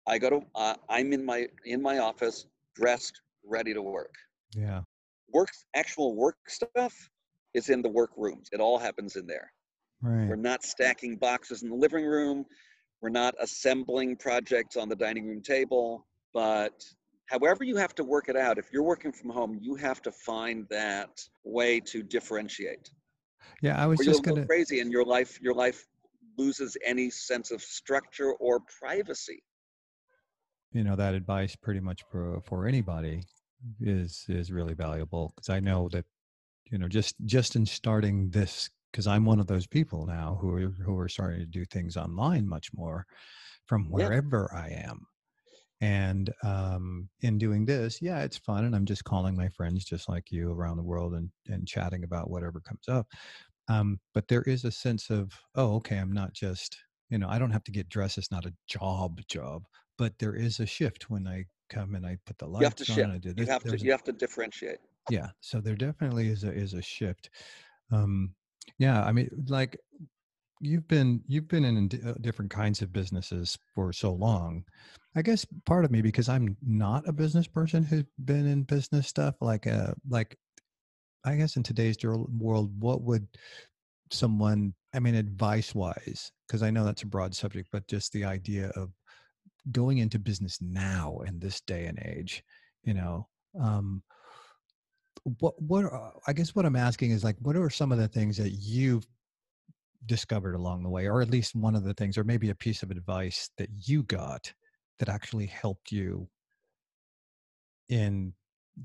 I 0.07 0.17
go 0.17 0.29
to, 0.29 0.41
uh, 0.55 0.75
I'm 0.89 1.11
in 1.11 1.25
my, 1.25 1.47
in 1.65 1.81
my 1.81 1.99
office, 1.99 2.45
dressed, 2.75 3.21
ready 3.45 3.73
to 3.73 3.81
work. 3.81 4.15
Yeah, 4.55 4.81
Work, 5.33 5.49
actual 5.75 6.15
work 6.15 6.37
stuff 6.47 7.09
is 7.53 7.69
in 7.69 7.81
the 7.81 7.89
work 7.89 8.11
rooms. 8.17 8.49
It 8.51 8.59
all 8.59 8.77
happens 8.77 9.15
in 9.15 9.27
there. 9.27 9.51
right. 10.01 10.27
We're 10.29 10.35
not 10.35 10.63
stacking 10.63 11.17
boxes 11.17 11.63
in 11.63 11.69
the 11.69 11.75
living 11.75 12.05
room. 12.05 12.45
We're 13.01 13.09
not 13.09 13.35
assembling 13.39 14.15
projects 14.17 14.77
on 14.77 14.89
the 14.89 14.95
dining 14.95 15.27
room 15.27 15.41
table. 15.41 16.07
But 16.33 16.83
however 17.27 17.63
you 17.63 17.75
have 17.75 17.93
to 17.95 18.03
work 18.03 18.29
it 18.29 18.35
out, 18.35 18.57
if 18.57 18.71
you're 18.71 18.83
working 18.83 19.11
from 19.11 19.29
home, 19.29 19.59
you 19.61 19.75
have 19.75 20.01
to 20.03 20.11
find 20.11 20.65
that 20.69 21.21
way 21.43 21.79
to 21.81 22.03
differentiate. 22.03 22.89
Yeah, 23.61 23.81
I 23.81 23.85
was 23.87 23.99
Or 23.99 24.03
just 24.03 24.23
gonna. 24.23 24.45
crazy 24.45 24.79
and 24.79 24.91
your 24.91 25.03
life 25.03 25.39
your 25.41 25.53
life 25.53 25.85
loses 26.37 26.77
any 26.85 27.09
sense 27.09 27.51
of 27.51 27.61
structure 27.61 28.33
or 28.33 28.59
privacy. 28.79 29.43
you 30.71 30.83
know 30.83 30.95
that 30.95 31.13
advice 31.13 31.55
pretty 31.55 31.79
much 31.79 32.03
for 32.11 32.41
for 32.41 32.67
anybody 32.67 33.23
is 33.79 34.25
is 34.29 34.51
really 34.51 34.73
valuable 34.73 35.33
because 35.35 35.49
i 35.49 35.59
know 35.59 35.89
that 35.89 36.05
you 36.71 36.77
know 36.77 36.87
just 36.87 37.15
just 37.25 37.55
in 37.55 37.65
starting 37.65 38.29
this 38.31 38.69
because 38.91 39.07
i'm 39.07 39.25
one 39.25 39.39
of 39.39 39.47
those 39.47 39.67
people 39.67 40.05
now 40.05 40.37
who 40.41 40.51
are 40.53 40.69
who 40.69 40.97
are 40.97 41.09
starting 41.09 41.39
to 41.39 41.45
do 41.45 41.65
things 41.65 41.97
online 41.97 42.47
much 42.47 42.73
more 42.73 43.05
from 43.65 43.89
Yeah. 43.93 44.09
wherever 44.09 44.53
i 44.53 44.69
am 44.69 45.07
and 45.81 46.33
um 46.43 47.09
in 47.21 47.37
doing 47.37 47.65
this 47.65 48.01
yeah 48.01 48.23
it's 48.23 48.37
fun 48.37 48.65
and 48.65 48.75
i'm 48.75 48.85
just 48.85 49.03
calling 49.03 49.35
my 49.35 49.47
friends 49.49 49.85
just 49.85 50.09
like 50.09 50.31
you 50.31 50.51
around 50.51 50.77
the 50.77 50.83
world 50.83 51.13
and 51.13 51.29
and 51.47 51.67
chatting 51.67 52.03
about 52.03 52.29
whatever 52.31 52.59
comes 52.59 52.87
up 52.87 53.07
um 53.69 53.99
but 54.13 54.27
there 54.27 54.43
is 54.43 54.65
a 54.65 54.71
sense 54.71 55.09
of 55.09 55.33
oh 55.55 55.75
okay 55.75 55.97
i'm 55.97 56.11
not 56.11 56.33
just 56.33 56.77
you 57.09 57.17
know 57.17 57.29
i 57.29 57.39
don't 57.39 57.51
have 57.51 57.63
to 57.63 57.71
get 57.71 57.89
dressed 57.89 58.17
it's 58.17 58.31
not 58.31 58.45
a 58.45 58.55
job 58.67 59.21
job 59.27 59.63
but 59.97 60.17
there 60.19 60.35
is 60.35 60.59
a 60.59 60.65
shift 60.65 61.09
when 61.09 61.27
i 61.27 61.45
come 61.69 61.95
and 61.95 62.05
i 62.05 62.17
put 62.25 62.37
the 62.37 62.45
lights 62.47 62.61
You 62.61 62.65
have 62.65 62.75
to 62.75 62.91
on 62.91 62.95
shift. 62.95 63.09
i 63.37 63.41
You 63.41 63.45
have 63.47 63.63
to 63.63 63.73
a- 63.73 63.77
you 63.77 63.91
have 63.91 64.03
to 64.03 64.11
differentiate. 64.11 64.79
yeah 65.09 65.29
so 65.41 65.59
there 65.61 65.75
definitely 65.75 66.27
is 66.29 66.43
a 66.43 66.51
is 66.51 66.73
a 66.73 66.81
shift 66.81 67.29
um 67.91 68.33
yeah 68.79 69.03
i 69.03 69.11
mean 69.11 69.29
like 69.47 69.77
you've 70.59 70.87
been 70.87 71.21
you've 71.27 71.47
been 71.47 71.63
in 71.65 71.89
uh, 72.05 72.13
different 72.21 72.51
kinds 72.51 72.81
of 72.81 72.91
businesses 72.91 73.57
for 73.75 73.93
so 73.93 74.11
long 74.13 74.63
i 75.15 75.21
guess 75.21 75.45
part 75.65 75.85
of 75.85 75.91
me 75.91 76.01
because 76.01 76.27
i'm 76.29 76.57
not 76.65 77.07
a 77.07 77.13
business 77.13 77.47
person 77.47 77.83
who's 77.83 78.03
been 78.25 78.45
in 78.47 78.63
business 78.63 79.07
stuff 79.07 79.35
like 79.41 79.67
uh 79.67 79.93
like 80.09 80.37
i 81.25 81.35
guess 81.35 81.55
in 81.57 81.63
today's 81.63 81.97
world 82.03 82.71
what 82.79 83.01
would 83.01 83.27
someone 84.11 84.73
i 84.93 84.99
mean 84.99 85.15
advice 85.15 85.75
wise 85.75 86.31
because 86.47 86.63
i 86.63 86.69
know 86.71 86.83
that's 86.85 87.03
a 87.03 87.07
broad 87.07 87.35
subject 87.35 87.67
but 87.71 87.87
just 87.87 88.11
the 88.13 88.23
idea 88.23 88.69
of 88.75 88.89
going 89.71 89.97
into 89.97 90.19
business 90.19 90.59
now 90.61 91.19
in 91.25 91.39
this 91.39 91.61
day 91.61 91.85
and 91.85 91.99
age 92.05 92.43
you 92.83 92.93
know 92.93 93.27
um 93.59 94.01
what 95.39 95.61
what 95.61 95.83
are, 95.83 96.13
i 96.27 96.33
guess 96.33 96.55
what 96.55 96.65
i'm 96.65 96.75
asking 96.75 97.11
is 97.11 97.23
like 97.23 97.35
what 97.41 97.55
are 97.55 97.69
some 97.69 97.91
of 97.91 97.97
the 97.97 98.07
things 98.07 98.37
that 98.37 98.51
you've 98.51 99.05
discovered 100.05 100.55
along 100.55 100.83
the 100.83 100.89
way 100.89 101.07
or 101.07 101.21
at 101.21 101.29
least 101.29 101.55
one 101.55 101.75
of 101.75 101.83
the 101.83 101.93
things 101.93 102.17
or 102.17 102.23
maybe 102.23 102.49
a 102.49 102.55
piece 102.55 102.83
of 102.83 102.91
advice 102.91 103.49
that 103.57 103.69
you 103.85 104.03
got 104.03 104.51
that 104.99 105.09
actually 105.09 105.45
helped 105.45 105.91
you 105.91 106.27
in 107.89 108.33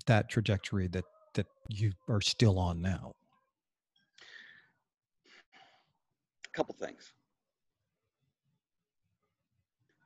that 0.07 0.29
trajectory 0.29 0.89
that 0.89 1.05
that 1.35 1.47
you 1.69 1.93
are 2.09 2.21
still 2.21 2.59
on 2.59 2.81
now 2.81 3.13
A 6.53 6.57
couple 6.57 6.75
things. 6.75 7.13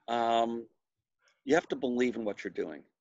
Um, 0.08 0.66
You 1.44 1.54
have 1.54 1.68
to 1.68 1.76
believe 1.76 2.16
in 2.16 2.24
what 2.24 2.44
you're 2.44 2.50
doing. 2.52 2.80
If 2.80 3.00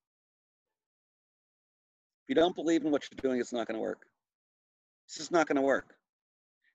you 2.29 2.35
don't 2.35 2.55
believe 2.55 2.83
in 2.85 2.91
what 2.91 3.07
you're 3.11 3.19
doing, 3.21 3.39
it's 3.41 3.53
not 3.53 3.67
going 3.67 3.75
to 3.75 3.81
work. 3.81 4.05
It's 5.07 5.17
just 5.17 5.31
not 5.31 5.47
going 5.47 5.55
to 5.57 5.61
work. 5.61 5.95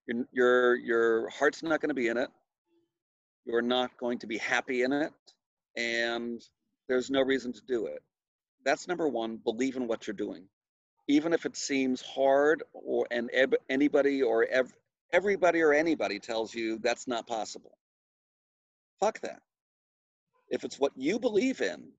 Your, 0.06 0.26
your, 0.32 0.76
your 0.76 1.28
heart's 1.30 1.62
not 1.62 1.80
going 1.80 1.88
to 1.90 1.94
be 1.94 2.08
in 2.08 2.16
it. 2.16 2.30
You're 3.46 3.62
not 3.62 3.96
going 3.98 4.18
to 4.20 4.26
be 4.26 4.38
happy 4.38 4.82
in 4.82 4.92
it. 4.92 5.12
And 5.76 6.40
there's 6.88 7.10
no 7.10 7.22
reason 7.22 7.52
to 7.52 7.60
do 7.66 7.86
it. 7.86 8.02
That's 8.64 8.86
number 8.88 9.08
one. 9.08 9.36
Believe 9.38 9.76
in 9.76 9.86
what 9.88 10.06
you're 10.06 10.14
doing. 10.14 10.44
Even 11.08 11.32
if 11.32 11.46
it 11.46 11.56
seems 11.56 12.00
hard 12.02 12.62
or 12.72 13.06
and 13.10 13.30
eb- 13.32 13.56
anybody 13.68 14.22
or 14.22 14.44
ev- 14.44 14.72
everybody 15.12 15.62
or 15.62 15.72
anybody 15.72 16.18
tells 16.20 16.54
you 16.54 16.78
that's 16.78 17.08
not 17.08 17.26
possible. 17.26 17.76
Fuck 19.00 19.20
that. 19.20 19.40
If 20.50 20.64
it's 20.64 20.78
what 20.78 20.92
you 20.96 21.18
believe 21.18 21.60
in, 21.60 21.92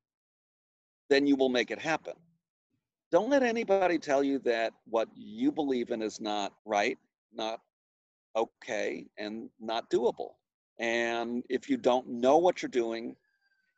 then 1.10 1.28
you 1.28 1.36
will 1.36 1.50
make 1.50 1.72
it 1.72 1.80
happen. 1.80 2.14
Don't 3.12 3.30
let 3.30 3.44
anybody 3.44 3.98
tell 4.00 4.24
you 4.24 4.40
that 4.40 4.74
what 4.86 5.10
you 5.16 5.52
believe 5.52 5.92
in 5.92 6.02
is 6.02 6.22
not 6.22 6.54
right, 6.66 6.98
not 7.34 7.60
okay, 8.36 9.08
and 9.18 9.50
not 9.60 9.90
doable. 9.90 10.32
And 10.80 11.44
if 11.50 11.70
you 11.70 11.78
don't 11.78 12.08
know 12.08 12.38
what 12.38 12.62
you're 12.62 12.70
doing, 12.70 13.16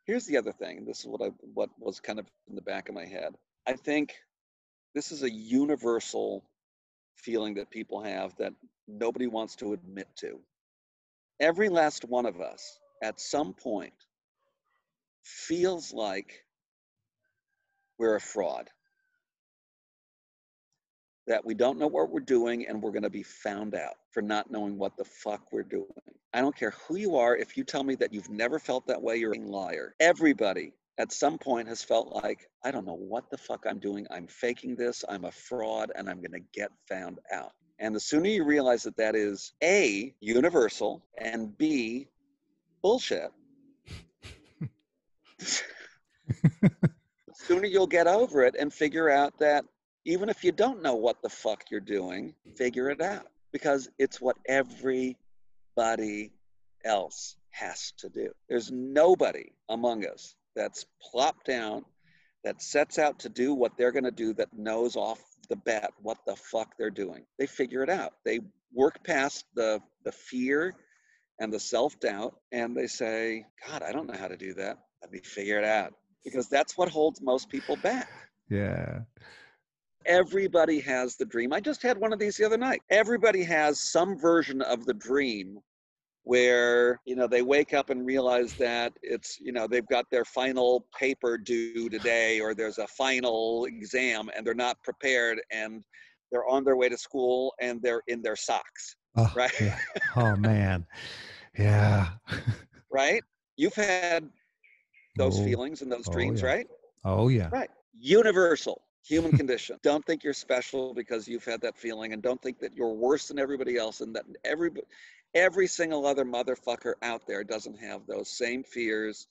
here's 0.04 0.26
the 0.26 0.38
other 0.38 0.52
thing. 0.52 0.84
This 0.84 1.00
is 1.00 1.06
what 1.06 1.22
I 1.22 1.30
what 1.52 1.70
was 1.78 2.00
kind 2.00 2.18
of 2.18 2.26
in 2.48 2.54
the 2.54 2.62
back 2.62 2.88
of 2.88 2.94
my 2.94 3.06
head. 3.06 3.34
I 3.66 3.74
think 3.74 4.14
this 4.94 5.10
is 5.10 5.22
a 5.22 5.30
universal 5.30 6.44
feeling 7.16 7.54
that 7.54 7.70
people 7.70 8.02
have 8.02 8.36
that 8.36 8.52
nobody 8.86 9.26
wants 9.26 9.56
to 9.56 9.72
admit 9.72 10.08
to. 10.16 10.40
Every 11.40 11.68
last 11.68 12.04
one 12.04 12.26
of 12.26 12.40
us 12.40 12.78
at 13.02 13.20
some 13.20 13.54
point 13.54 13.94
feels 15.24 15.92
like 15.92 16.44
we're 17.98 18.14
a 18.14 18.20
fraud. 18.20 18.68
That 21.26 21.44
we 21.44 21.54
don't 21.54 21.78
know 21.78 21.86
what 21.86 22.10
we're 22.10 22.20
doing 22.20 22.66
and 22.68 22.82
we're 22.82 22.90
going 22.90 23.02
to 23.02 23.10
be 23.10 23.22
found 23.22 23.74
out 23.74 23.94
for 24.10 24.20
not 24.22 24.50
knowing 24.50 24.76
what 24.76 24.96
the 24.96 25.04
fuck 25.04 25.52
we're 25.52 25.62
doing. 25.62 25.88
I 26.34 26.40
don't 26.40 26.56
care 26.56 26.74
who 26.86 26.96
you 26.96 27.16
are. 27.16 27.36
If 27.36 27.56
you 27.56 27.64
tell 27.64 27.82
me 27.82 27.94
that 27.96 28.12
you've 28.12 28.28
never 28.28 28.58
felt 28.58 28.86
that 28.88 29.00
way, 29.00 29.16
you're 29.16 29.32
a 29.32 29.38
liar. 29.38 29.94
Everybody 30.00 30.72
at 30.98 31.12
some 31.12 31.38
point 31.38 31.68
has 31.68 31.82
felt 31.82 32.12
like, 32.12 32.48
I 32.62 32.70
don't 32.70 32.86
know 32.86 32.94
what 32.94 33.30
the 33.30 33.38
fuck 33.38 33.64
I'm 33.66 33.78
doing. 33.78 34.06
I'm 34.10 34.26
faking 34.26 34.76
this. 34.76 35.04
I'm 35.08 35.24
a 35.24 35.32
fraud 35.32 35.92
and 35.94 36.10
I'm 36.10 36.18
going 36.18 36.32
to 36.32 36.46
get 36.52 36.70
found 36.88 37.20
out. 37.32 37.52
And 37.78 37.94
the 37.94 38.00
sooner 38.00 38.28
you 38.28 38.44
realize 38.44 38.82
that 38.82 38.96
that 38.98 39.16
is 39.16 39.52
A, 39.62 40.14
universal, 40.20 41.02
and 41.18 41.56
B, 41.56 42.08
bullshit, 42.82 43.30
sooner 47.32 47.66
you'll 47.66 47.86
get 47.86 48.06
over 48.06 48.42
it 48.42 48.54
and 48.58 48.72
figure 48.72 49.10
out 49.10 49.38
that 49.38 49.64
even 50.04 50.28
if 50.28 50.44
you 50.44 50.52
don't 50.52 50.82
know 50.82 50.94
what 50.94 51.22
the 51.22 51.28
fuck 51.28 51.64
you're 51.70 51.80
doing, 51.80 52.34
figure 52.56 52.90
it 52.90 53.00
out 53.00 53.26
because 53.52 53.88
it's 53.98 54.20
what 54.20 54.36
everybody 54.46 56.32
else 56.84 57.36
has 57.50 57.92
to 57.98 58.08
do. 58.08 58.30
There's 58.48 58.70
nobody 58.70 59.52
among 59.68 60.04
us 60.06 60.34
that's 60.54 60.86
plopped 61.00 61.46
down, 61.46 61.84
that 62.44 62.60
sets 62.60 62.98
out 62.98 63.20
to 63.20 63.28
do 63.28 63.54
what 63.54 63.72
they're 63.78 63.92
going 63.92 64.04
to 64.04 64.10
do, 64.10 64.34
that 64.34 64.52
knows 64.52 64.96
off 64.96 65.20
the 65.48 65.56
bat 65.56 65.92
what 66.02 66.18
the 66.26 66.36
fuck 66.36 66.76
they're 66.76 66.90
doing. 66.90 67.24
They 67.38 67.46
figure 67.46 67.82
it 67.82 67.90
out. 67.90 68.12
They 68.24 68.40
work 68.72 69.02
past 69.04 69.44
the, 69.54 69.80
the 70.04 70.12
fear 70.12 70.74
and 71.38 71.52
the 71.52 71.60
self 71.60 71.98
doubt 72.00 72.36
and 72.52 72.76
they 72.76 72.86
say, 72.86 73.46
God, 73.66 73.82
I 73.82 73.92
don't 73.92 74.06
know 74.06 74.18
how 74.18 74.28
to 74.28 74.36
do 74.36 74.54
that. 74.54 74.78
Let 75.04 75.12
me 75.12 75.20
figure 75.20 75.58
it 75.58 75.64
out. 75.64 75.92
Because 76.24 76.48
that's 76.48 76.78
what 76.78 76.88
holds 76.88 77.20
most 77.20 77.50
people 77.50 77.76
back. 77.76 78.08
Yeah. 78.48 79.00
Everybody 80.06 80.80
has 80.80 81.16
the 81.16 81.26
dream. 81.26 81.52
I 81.52 81.60
just 81.60 81.82
had 81.82 81.98
one 81.98 82.14
of 82.14 82.18
these 82.18 82.38
the 82.38 82.46
other 82.46 82.56
night. 82.56 82.80
Everybody 82.88 83.44
has 83.44 83.80
some 83.80 84.18
version 84.18 84.62
of 84.62 84.86
the 84.86 84.94
dream 84.94 85.58
where 86.22 87.00
you 87.04 87.14
know 87.14 87.26
they 87.26 87.42
wake 87.42 87.74
up 87.74 87.90
and 87.90 88.06
realize 88.06 88.54
that 88.54 88.94
it's 89.02 89.38
you 89.40 89.52
know 89.52 89.66
they've 89.66 89.86
got 89.88 90.06
their 90.10 90.24
final 90.24 90.86
paper 90.98 91.36
due 91.36 91.90
today 91.90 92.40
or 92.40 92.54
there's 92.54 92.78
a 92.78 92.86
final 92.86 93.66
exam 93.66 94.30
and 94.34 94.46
they're 94.46 94.54
not 94.54 94.82
prepared 94.82 95.38
and 95.52 95.84
they're 96.32 96.48
on 96.48 96.64
their 96.64 96.76
way 96.76 96.88
to 96.88 96.96
school 96.96 97.52
and 97.60 97.82
they're 97.82 98.00
in 98.08 98.22
their 98.22 98.36
socks 98.36 98.96
oh, 99.18 99.30
right 99.36 99.52
yeah. 99.60 99.78
oh 100.16 100.34
man 100.36 100.86
yeah 101.58 102.08
right 102.90 103.22
you've 103.58 103.74
had 103.74 104.30
those 105.16 105.40
oh, 105.40 105.44
feelings 105.44 105.82
and 105.82 105.90
those 105.90 106.08
oh, 106.08 106.12
dreams 106.12 106.42
yeah. 106.42 106.48
right? 106.48 106.66
Oh 107.04 107.28
yeah. 107.28 107.48
Right. 107.52 107.70
Universal 107.98 108.80
human 109.06 109.32
condition. 109.36 109.78
Don't 109.82 110.04
think 110.04 110.24
you're 110.24 110.32
special 110.32 110.94
because 110.94 111.28
you've 111.28 111.44
had 111.44 111.60
that 111.62 111.76
feeling 111.76 112.12
and 112.12 112.22
don't 112.22 112.40
think 112.40 112.58
that 112.60 112.74
you're 112.74 112.92
worse 112.92 113.28
than 113.28 113.38
everybody 113.38 113.76
else 113.76 114.00
and 114.00 114.14
that 114.16 114.24
every 114.44 114.70
every 115.34 115.66
single 115.66 116.06
other 116.06 116.24
motherfucker 116.24 116.94
out 117.02 117.26
there 117.26 117.44
doesn't 117.44 117.78
have 117.78 118.06
those 118.06 118.28
same 118.28 118.62
fears 118.62 119.26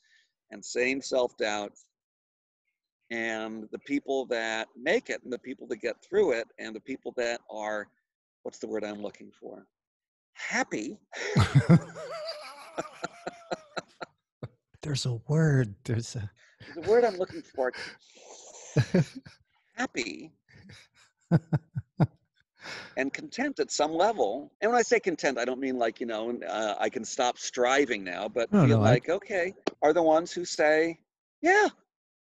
and 0.51 0.63
same 0.63 1.01
self-doubts. 1.01 1.85
And 3.09 3.67
the 3.71 3.79
people 3.79 4.25
that 4.27 4.67
make 4.75 5.09
it 5.09 5.23
and 5.23 5.31
the 5.31 5.39
people 5.39 5.67
that 5.67 5.77
get 5.77 6.01
through 6.03 6.33
it 6.33 6.47
and 6.59 6.75
the 6.75 6.81
people 6.81 7.13
that 7.17 7.41
are 7.49 7.87
what's 8.43 8.59
the 8.59 8.67
word 8.67 8.83
i'm 8.83 9.01
looking 9.01 9.31
for? 9.39 9.65
Happy 10.33 10.97
there's 14.83 15.05
a 15.05 15.13
word 15.27 15.75
there's 15.85 16.15
a 16.15 16.29
the 16.75 16.81
word 16.81 17.03
i'm 17.03 17.17
looking 17.17 17.41
for 17.41 17.71
happy 19.75 20.31
and 22.97 23.11
content 23.11 23.59
at 23.59 23.71
some 23.71 23.91
level. 23.93 24.51
And 24.61 24.71
when 24.71 24.79
I 24.79 24.83
say 24.83 24.99
content, 24.99 25.39
I 25.39 25.45
don't 25.45 25.59
mean 25.59 25.77
like, 25.79 25.99
you 25.99 26.05
know, 26.05 26.37
uh, 26.47 26.75
I 26.79 26.89
can 26.89 27.03
stop 27.03 27.37
striving 27.39 28.03
now, 28.03 28.27
but 28.29 28.49
No, 28.51 28.65
feel 28.65 28.77
no, 28.77 28.83
I- 28.85 28.91
like, 28.91 29.09
okay, 29.09 29.53
are 29.81 29.93
the 29.93 30.03
ones 30.03 30.31
who 30.31 30.45
say, 30.45 30.99
yeah, 31.41 31.69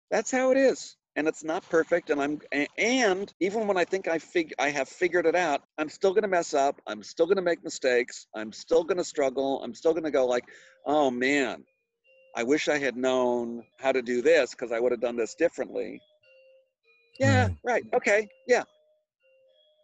that's 0.09 0.31
how 0.31 0.51
it 0.51 0.57
is. 0.57 0.95
And 1.15 1.27
it's 1.27 1.43
not 1.43 1.67
perfect. 1.69 2.09
And 2.09 2.21
I'm, 2.21 2.41
and 2.77 3.31
even 3.39 3.67
when 3.67 3.77
I 3.77 3.85
think 3.85 4.07
I 4.07 4.17
fig, 4.17 4.53
I 4.57 4.69
have 4.69 4.89
figured 4.89 5.27
it 5.27 5.35
out, 5.35 5.61
I'm 5.77 5.89
still 5.89 6.11
going 6.11 6.23
to 6.23 6.27
mess 6.29 6.53
up. 6.55 6.81
I'm 6.87 7.03
still 7.03 7.25
going 7.27 7.35
to 7.37 7.43
make 7.43 7.63
mistakes. 7.63 8.27
I'm 8.35 8.51
still 8.51 8.83
going 8.83 8.97
to 8.97 9.03
struggle. 9.03 9.61
I'm 9.63 9.75
still 9.75 9.91
going 9.91 10.05
to 10.05 10.11
go 10.11 10.25
like, 10.25 10.45
oh 10.87 11.11
man, 11.11 11.65
I 12.35 12.43
wish 12.43 12.67
I 12.67 12.79
had 12.79 12.95
known 12.97 13.63
how 13.79 13.91
to 13.91 14.01
do 14.01 14.21
this 14.21 14.51
because 14.51 14.71
I 14.71 14.79
would 14.79 14.91
have 14.91 15.01
done 15.01 15.15
this 15.15 15.35
differently. 15.35 16.01
Yeah, 17.19 17.43
Right. 17.45 17.57
right. 17.63 17.83
Okay. 17.95 18.27
Yeah. 18.47 18.63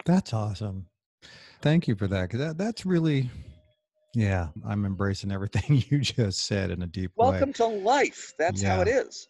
That's 0.05 0.33
awesome. 0.33 0.87
Thank 1.61 1.87
you 1.87 1.95
for 1.95 2.07
that. 2.07 2.23
Because 2.23 2.39
that, 2.39 2.57
that's 2.57 2.85
really, 2.85 3.29
yeah, 4.15 4.47
I'm 4.67 4.85
embracing 4.85 5.31
everything 5.31 5.83
you 5.89 5.99
just 5.99 6.47
said 6.47 6.71
in 6.71 6.81
a 6.81 6.87
deep 6.87 7.11
Welcome 7.15 7.49
way. 7.49 7.53
to 7.53 7.65
life. 7.67 8.33
That's 8.39 8.63
how 8.63 8.81
it 8.81 8.87
is. 8.87 9.27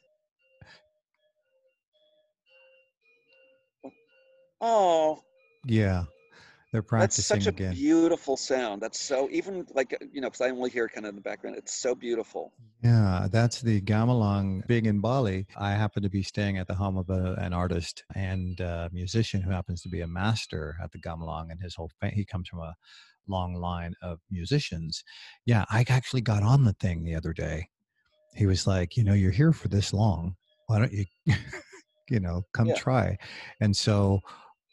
Oh, 4.62 5.22
Yeah, 5.66 6.04
they're 6.72 6.82
that's 6.82 7.28
practicing 7.28 7.42
such 7.42 7.48
a 7.48 7.72
beautiful 7.74 8.38
sound. 8.38 8.82
That's 8.82 9.00
so 9.00 9.28
even 9.32 9.66
like 9.74 9.98
you 10.14 10.22
know, 10.22 10.28
because 10.30 10.42
I 10.42 10.50
only 10.50 10.70
hear 10.70 10.86
it 10.86 10.92
kind 10.92 11.06
of 11.06 11.10
in 11.10 11.16
the 11.16 11.22
background. 11.22 11.58
It's 11.58 11.74
so 11.74 11.96
beautiful. 11.96 12.54
Yeah, 12.84 13.28
that's 13.32 13.62
the 13.62 13.82
gamelan 13.82 14.66
big 14.68 14.88
in 14.88 15.02
Bali. 15.02 15.48
I 15.58 15.72
happen 15.72 16.02
to 16.04 16.10
be 16.10 16.24
staying 16.24 16.58
at 16.58 16.68
the 16.68 16.76
home 16.76 16.98
of 16.98 17.10
a, 17.10 17.34
an 17.40 17.54
artist 17.54 18.04
and 18.16 18.60
a 18.60 18.90
musician 18.94 19.42
who 19.42 19.52
happens 19.52 19.82
to 19.82 19.90
be 19.90 20.02
a 20.02 20.08
master 20.08 20.78
at 20.82 20.92
the 20.92 21.00
gamelan, 21.00 21.52
and 21.52 21.62
his 21.62 21.76
whole 21.76 21.92
fa- 22.00 22.12
he 22.14 22.24
comes 22.24 22.48
from 22.48 22.60
a 22.60 22.76
long 23.28 23.54
line 23.56 23.94
of 24.02 24.20
musicians. 24.30 25.04
Yeah, 25.46 25.66
I 25.70 25.86
actually 25.90 26.22
got 26.22 26.44
on 26.44 26.64
the 26.64 26.74
thing 26.74 27.04
the 27.04 27.16
other 27.16 27.34
day. 27.34 27.70
He 28.36 28.46
was 28.46 28.68
like, 28.68 28.96
you 28.96 29.04
know, 29.04 29.14
you're 29.14 29.32
here 29.32 29.54
for 29.54 29.68
this 29.68 29.92
long. 29.92 30.36
Why 30.68 30.80
don't 30.80 30.94
you, 30.94 31.06
you 32.10 32.20
know, 32.20 32.44
come 32.54 32.68
Yeah. 32.68 32.76
try? 32.76 33.18
And 33.60 33.76
so, 33.76 34.22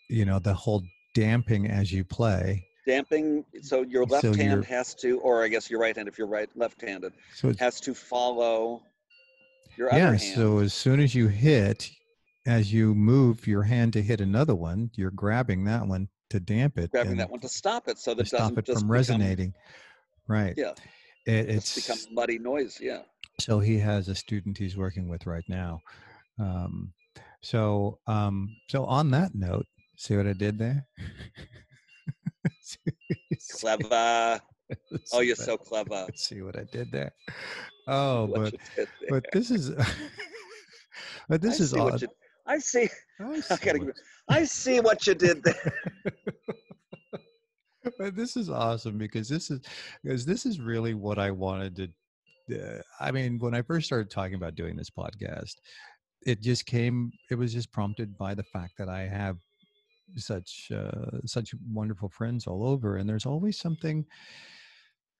you 0.09 0.25
know, 0.25 0.39
the 0.39 0.55
whole 0.55 0.83
damping 1.21 1.69
as 1.71 1.91
you 1.93 2.05
play. 2.05 2.67
Damping. 2.87 3.45
So 3.63 3.83
your 3.83 4.07
So 4.09 4.15
left 4.29 4.37
hand 4.39 4.65
has 4.67 4.95
to, 4.97 5.19
or 5.21 5.43
I 5.43 5.49
guess 5.49 5.69
your 5.71 5.81
right 5.81 5.97
hand, 5.97 6.09
if 6.09 6.19
you're 6.19 6.27
right 6.29 6.49
left-handed, 6.55 7.13
So 7.35 7.53
has 7.59 7.81
to 7.81 7.95
follow 7.95 8.83
your 9.77 9.89
yeah 9.89 10.09
other 10.09 10.17
hand. 10.17 10.35
so 10.35 10.59
as 10.59 10.73
soon 10.73 11.01
as 11.01 11.15
you 11.15 11.29
hit 11.29 11.91
as 12.47 12.73
you 12.73 12.95
move 12.95 13.47
your 13.47 13.63
hand 13.63 13.93
to 13.93 14.01
hit 14.01 14.23
another 14.23 14.55
one 14.55 14.91
you're 14.95 15.11
grabbing 15.11 15.65
that 15.65 15.87
one 15.87 16.09
to 16.31 16.41
damp 16.41 16.79
it 16.79 16.91
grabbing 16.93 17.11
and 17.13 17.21
that 17.21 17.29
one 17.31 17.41
to 17.41 17.49
stop 17.49 17.87
it, 17.89 17.99
so 17.99 18.15
that 18.15 18.27
stop 18.27 18.39
doesn't 18.41 18.59
it 18.61 18.65
just 18.65 18.79
from 18.79 18.87
become- 18.87 18.91
resonating 18.93 19.53
right 20.29 20.55
Yeah. 20.57 20.73
it, 21.27 21.51
it's 21.51 21.75
become 21.75 21.99
muddy 22.15 22.39
noise. 22.39 22.79
Yeah. 22.81 23.03
so 23.39 23.61
he 23.61 23.79
has 23.81 24.09
a 24.09 24.15
student 24.15 24.57
he's 24.57 24.79
working 24.79 25.09
with 25.11 25.27
right 25.27 25.45
now 25.47 25.81
um, 26.39 26.93
so 27.43 27.99
um, 28.07 28.57
so 28.71 28.87
on 28.87 29.11
that 29.11 29.35
note 29.35 29.67
see 29.97 30.17
what 30.17 30.27
i 30.27 30.33
did 30.33 30.59
there 30.59 30.87
Clever. 33.61 34.41
Oh, 35.13 35.21
you're 35.21 35.37
so 35.37 35.57
clever. 35.57 36.09
see 36.17 36.43
what 36.43 36.59
i 36.59 36.65
did 36.73 36.91
there 36.91 37.13
oh 37.87 38.27
but 38.27 38.55
there. 38.75 38.87
but 39.09 39.25
this 39.33 39.53
is 39.53 39.71
but 41.29 41.41
this 41.41 41.61
I 41.61 41.65
is 41.65 41.71
see 41.71 41.81
what 41.81 42.03
you, 42.03 42.09
I 42.47 42.59
see. 42.59 42.89
I 43.21 43.25
I, 43.25 43.41
see 43.41 43.57
gotta, 43.65 43.93
I 44.29 44.45
see 44.45 44.81
what 44.81 45.07
you 45.07 45.15
did 45.15 45.43
there. 45.43 45.73
but 47.99 48.15
this 48.15 48.37
is 48.37 48.49
awesome 48.51 48.99
because 48.99 49.29
this 49.29 49.51
is 49.51 49.61
because 50.03 50.25
this 50.25 50.47
is 50.47 50.61
really 50.61 50.95
what 50.95 51.19
I 51.19 51.31
wanted 51.31 51.77
to. 51.77 51.89
Uh, 52.57 52.81
I 53.01 53.11
mean, 53.11 53.39
when 53.39 53.55
I 53.55 53.63
first 53.63 53.87
started 53.87 54.11
talking 54.11 54.35
about 54.35 54.55
doing 54.55 54.77
this 54.77 54.91
podcast, 54.91 55.55
it 56.25 56.41
just 56.41 56.67
came. 56.67 57.11
It 57.31 57.35
was 57.37 57.53
just 57.53 57.73
prompted 57.73 58.17
by 58.17 58.35
the 58.35 58.45
fact 58.45 58.75
that 58.79 58.89
I 58.89 59.03
have 59.09 59.39
such 60.17 60.71
uh, 60.75 61.19
such 61.25 61.55
wonderful 61.73 62.09
friends 62.09 62.47
all 62.47 62.67
over, 62.67 62.97
and 62.97 63.09
there's 63.09 63.27
always 63.27 63.59
something. 63.59 64.05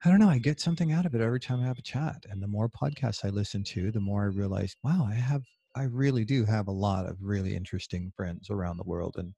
I 0.05 0.09
don't 0.09 0.19
know. 0.19 0.29
I 0.29 0.37
get 0.37 0.59
something 0.59 0.91
out 0.91 1.05
of 1.05 1.15
it 1.15 1.21
every 1.21 1.39
time 1.39 1.61
I 1.61 1.65
have 1.65 1.79
a 1.79 1.83
chat, 1.83 2.25
and 2.29 2.41
the 2.41 2.47
more 2.47 2.69
podcasts 2.69 3.25
I 3.25 3.29
listen 3.29 3.63
to, 3.65 3.91
the 3.91 3.99
more 3.99 4.23
I 4.23 4.27
realize, 4.27 4.75
wow, 4.83 5.07
I 5.09 5.15
have. 5.15 5.43
I 5.75 5.83
really 5.83 6.25
do 6.25 6.43
have 6.45 6.67
a 6.67 6.71
lot 6.71 7.05
of 7.05 7.17
really 7.21 7.55
interesting 7.55 8.11
friends 8.15 8.49
around 8.49 8.77
the 8.77 8.83
world, 8.83 9.15
and 9.17 9.33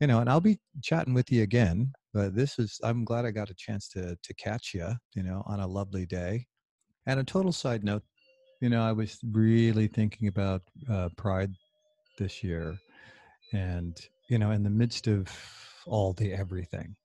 you 0.00 0.06
know, 0.06 0.20
and 0.20 0.28
I'll 0.28 0.40
be 0.40 0.58
chatting 0.82 1.14
with 1.14 1.32
you 1.32 1.42
again. 1.42 1.92
But 2.12 2.34
this 2.34 2.58
is, 2.58 2.80
I'm 2.82 3.04
glad 3.04 3.24
I 3.26 3.30
got 3.30 3.50
a 3.50 3.54
chance 3.54 3.88
to 3.90 4.16
to 4.22 4.34
catch 4.34 4.72
you, 4.74 4.88
you 5.14 5.22
know, 5.22 5.42
on 5.46 5.60
a 5.60 5.66
lovely 5.66 6.06
day. 6.06 6.46
And 7.06 7.20
a 7.20 7.24
total 7.24 7.52
side 7.52 7.84
note, 7.84 8.02
you 8.60 8.68
know, 8.68 8.82
I 8.82 8.92
was 8.92 9.18
really 9.32 9.86
thinking 9.86 10.28
about 10.28 10.62
uh, 10.90 11.08
Pride 11.16 11.52
this 12.18 12.42
year, 12.42 12.78
and 13.52 13.96
you 14.28 14.38
know, 14.38 14.50
in 14.50 14.62
the 14.62 14.70
midst 14.70 15.06
of 15.06 15.28
all 15.86 16.12
the 16.12 16.32
everything, 16.32 16.96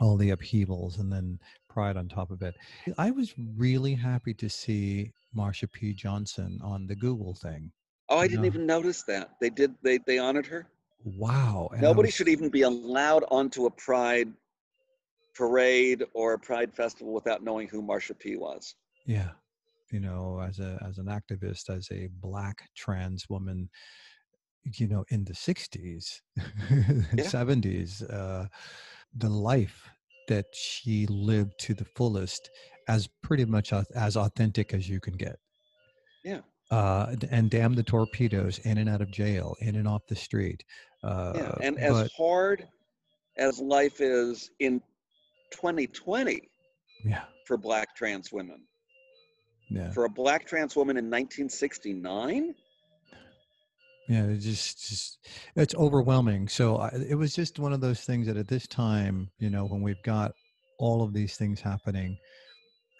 all 0.00 0.16
the 0.16 0.30
upheavals, 0.30 0.98
and 0.98 1.12
then 1.12 1.38
Pride 1.68 1.96
on 1.96 2.08
top 2.08 2.30
of 2.30 2.42
it, 2.42 2.54
I 2.98 3.10
was 3.10 3.34
really 3.56 3.94
happy 3.94 4.34
to 4.34 4.48
see 4.50 5.12
Marsha 5.34 5.70
P. 5.72 5.94
Johnson 5.94 6.58
on 6.62 6.86
the 6.86 6.94
Google 6.94 7.34
thing. 7.34 7.72
Oh, 8.10 8.18
I 8.18 8.26
didn't 8.26 8.42
know. 8.42 8.46
even 8.46 8.66
notice 8.66 9.02
that. 9.04 9.30
They 9.40 9.48
did. 9.48 9.74
They 9.82 9.98
they 10.06 10.18
honored 10.18 10.46
her. 10.46 10.66
Wow! 11.04 11.68
and 11.72 11.80
Nobody 11.82 12.08
was- 12.08 12.14
should 12.14 12.28
even 12.28 12.48
be 12.50 12.62
allowed 12.62 13.24
onto 13.30 13.66
a 13.66 13.70
Pride 13.70 14.28
parade 15.34 16.04
or 16.14 16.34
a 16.34 16.38
Pride 16.38 16.74
festival 16.74 17.12
without 17.14 17.42
knowing 17.42 17.68
who 17.68 17.82
Marsha 17.82 18.18
P 18.18 18.36
was. 18.36 18.74
yeah 19.06 19.30
you 19.90 20.00
know 20.00 20.40
as 20.46 20.58
a 20.58 20.78
as 20.88 20.96
an 20.98 21.06
activist 21.06 21.68
as 21.74 21.88
a 21.90 22.08
black 22.20 22.68
trans 22.76 23.28
woman 23.28 23.68
you 24.64 24.86
know 24.86 25.04
in 25.10 25.24
the 25.24 25.32
60s 25.32 26.20
Yeah. 26.36 27.24
70s 27.24 28.02
uh 28.12 28.46
the 29.16 29.28
life 29.28 29.88
that 30.28 30.46
she 30.54 31.06
lived 31.06 31.52
to 31.58 31.74
the 31.74 31.84
fullest 31.96 32.50
as 32.88 33.08
pretty 33.22 33.44
much 33.44 33.72
as 33.94 34.16
authentic 34.16 34.72
as 34.72 34.88
you 34.88 35.00
can 35.00 35.14
get 35.14 35.36
Yeah. 36.24 36.40
uh 36.70 37.14
and 37.30 37.50
damn 37.50 37.74
the 37.74 37.82
torpedoes 37.82 38.58
in 38.60 38.78
and 38.78 38.88
out 38.88 39.00
of 39.02 39.10
jail 39.10 39.56
in 39.60 39.76
and 39.76 39.88
off 39.88 40.06
the 40.08 40.16
street 40.16 40.64
uh 41.02 41.32
Yeah, 41.34 41.54
and 41.60 41.78
as 41.78 41.92
but 41.92 42.10
hard 42.16 42.68
as 43.36 43.58
life 43.58 44.00
is 44.00 44.50
in 44.60 44.80
2020 45.50 46.40
yeah 47.04 47.24
for 47.46 47.56
Black 47.56 47.94
trans 47.96 48.32
women, 48.32 48.62
yeah 49.70 49.90
for 49.90 50.04
a 50.04 50.08
Black 50.08 50.46
trans 50.46 50.76
woman 50.76 50.96
in 50.96 51.06
1969, 51.06 52.54
yeah 54.08 54.24
it 54.24 54.38
just 54.38 54.88
just 54.88 55.18
it's 55.56 55.74
overwhelming. 55.74 56.48
So 56.48 56.76
I, 56.76 56.88
it 57.08 57.14
was 57.14 57.34
just 57.34 57.58
one 57.58 57.72
of 57.72 57.80
those 57.80 58.00
things 58.00 58.26
that 58.26 58.36
at 58.36 58.48
this 58.48 58.66
time 58.66 59.30
you 59.38 59.50
know 59.50 59.66
when 59.66 59.82
we've 59.82 60.02
got 60.04 60.32
all 60.78 61.02
of 61.02 61.12
these 61.12 61.36
things 61.36 61.60
happening 61.60 62.16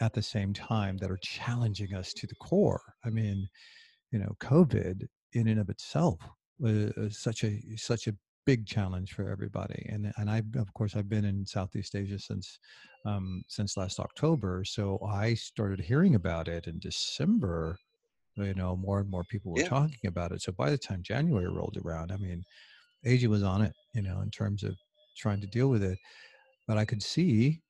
at 0.00 0.12
the 0.12 0.22
same 0.22 0.52
time 0.52 0.96
that 0.98 1.10
are 1.10 1.18
challenging 1.22 1.94
us 1.94 2.12
to 2.12 2.26
the 2.26 2.34
core 2.36 2.80
i 3.04 3.10
mean 3.10 3.46
you 4.10 4.18
know 4.18 4.32
covid 4.40 5.06
in 5.34 5.48
and 5.48 5.60
of 5.60 5.68
itself 5.68 6.18
was 6.58 7.18
such 7.18 7.44
a 7.44 7.60
such 7.76 8.06
a 8.06 8.14
big 8.44 8.66
challenge 8.66 9.12
for 9.12 9.30
everybody. 9.30 9.86
And 9.88 10.12
and 10.16 10.30
i 10.30 10.42
of 10.56 10.72
course 10.74 10.96
i've 10.96 11.08
been 11.08 11.24
in 11.24 11.46
southeast 11.46 11.94
asia 11.94 12.18
since 12.18 12.58
um 13.06 13.42
since 13.48 13.76
last 13.76 14.00
october. 14.00 14.64
So 14.64 14.98
i 15.08 15.34
started 15.34 15.80
hearing 15.80 16.14
about 16.14 16.48
it 16.48 16.66
in 16.66 16.78
december 16.78 17.76
you 18.36 18.54
know 18.54 18.76
more 18.76 19.00
and 19.00 19.10
more 19.10 19.24
people 19.24 19.52
were 19.52 19.60
Yeah. 19.60 19.64
talking 19.64 20.06
about 20.06 20.32
it. 20.32 20.42
So 20.42 20.52
by 20.52 20.70
the 20.70 20.78
time 20.78 21.02
january 21.02 21.48
rolled 21.48 21.76
around 21.84 22.12
i 22.12 22.16
mean 22.16 22.44
asia 23.04 23.28
was 23.28 23.42
on 23.42 23.62
it 23.62 23.74
you 23.94 24.02
know 24.02 24.20
in 24.20 24.30
terms 24.30 24.62
of 24.62 24.76
trying 25.16 25.40
to 25.40 25.46
deal 25.46 25.68
with 25.68 25.82
it. 25.82 25.98
But 26.66 26.78
i 26.78 26.84
could 26.84 27.02
see 27.02 27.62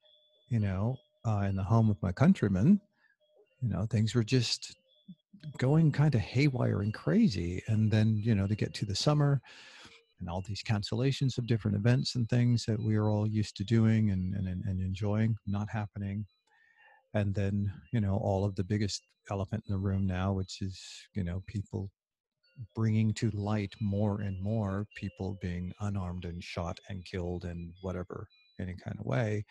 you 0.49 0.59
know 0.59 0.97
uh, 1.25 1.45
in 1.49 1.55
the 1.55 1.63
home 1.63 1.89
of 1.89 2.01
my 2.01 2.11
countrymen 2.11 2.81
you 3.61 3.69
know 3.69 3.85
things 3.85 4.15
were 4.15 4.23
just 4.23 4.75
going 5.57 5.91
kind 5.91 6.15
of 6.15 6.21
haywire 6.21 6.81
and 6.81 6.93
crazy. 6.93 7.63
And 7.67 7.91
then 7.91 8.17
you 8.17 8.35
know 8.35 8.47
to 8.47 8.55
get 8.55 8.73
to 8.75 8.85
the 8.85 8.95
summer 8.95 9.41
and 10.19 10.29
all 10.29 10.41
these 10.41 10.63
cancellations 10.63 11.37
of 11.37 11.47
different 11.47 11.77
events 11.77 12.15
and 12.15 12.29
things 12.29 12.65
that 12.65 12.81
we 12.81 12.95
are 12.95 13.09
all 13.09 13.27
used 13.27 13.57
to 13.57 13.63
doing 13.63 14.11
and, 14.11 14.33
and, 14.35 14.47
and 14.47 14.81
enjoying 14.81 15.35
not 15.45 15.69
happening 15.69 16.25
and 17.13 17.35
then 17.35 17.73
you 17.91 18.01
know 18.01 18.17
all 18.17 18.45
of 18.45 18.55
the 18.55 18.63
biggest 18.63 19.03
elephant 19.29 19.63
in 19.67 19.73
the 19.73 19.79
room 19.79 20.05
now 20.05 20.33
which 20.33 20.61
is 20.61 21.07
you 21.15 21.23
know 21.23 21.43
people 21.47 21.91
bringing 22.75 23.13
to 23.13 23.31
light 23.31 23.73
more 23.81 24.21
and 24.21 24.41
more 24.41 24.87
people 24.95 25.37
being 25.41 25.73
unarmed 25.79 26.25
and 26.25 26.43
shot 26.43 26.79
and 26.89 27.05
killed 27.05 27.45
and 27.45 27.73
whatever 27.81 28.27
any 28.59 28.75
kind 28.75 28.97
of 28.99 29.05
way 29.05 29.43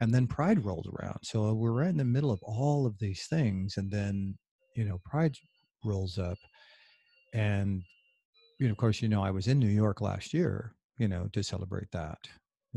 and 0.00 0.14
then 0.14 0.26
pride 0.26 0.64
rolled 0.64 0.88
around 0.88 1.18
so 1.24 1.52
we're 1.54 1.72
right 1.72 1.90
in 1.90 1.98
the 1.98 2.04
middle 2.04 2.30
of 2.30 2.42
all 2.42 2.86
of 2.86 2.98
these 2.98 3.26
things 3.28 3.76
and 3.76 3.92
then 3.92 4.38
you 4.76 4.84
know 4.84 5.00
pride 5.04 5.36
rolls 5.84 6.18
up 6.18 6.38
and 7.32 7.82
you 8.58 8.66
know 8.66 8.72
of 8.72 8.78
course 8.78 9.02
you 9.02 9.08
know 9.08 9.22
i 9.22 9.30
was 9.30 9.48
in 9.48 9.58
new 9.58 9.68
york 9.68 10.00
last 10.00 10.34
year 10.34 10.74
you 10.98 11.08
know 11.08 11.28
to 11.32 11.42
celebrate 11.42 11.90
that 11.92 12.28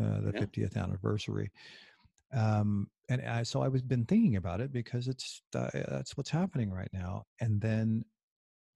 uh, 0.01 0.21
the 0.21 0.33
Yeah. 0.33 0.39
50th 0.39 0.77
anniversary 0.77 1.51
um 2.33 2.89
and 3.09 3.21
I, 3.21 3.43
so 3.43 3.61
i 3.61 3.67
was 3.67 3.81
been 3.81 4.05
thinking 4.05 4.35
about 4.35 4.61
it 4.61 4.71
because 4.71 5.07
it's 5.07 5.41
uh, 5.55 5.69
that's 5.73 6.17
what's 6.17 6.29
happening 6.29 6.71
right 6.71 6.89
now 6.93 7.25
and 7.39 7.61
then 7.61 8.05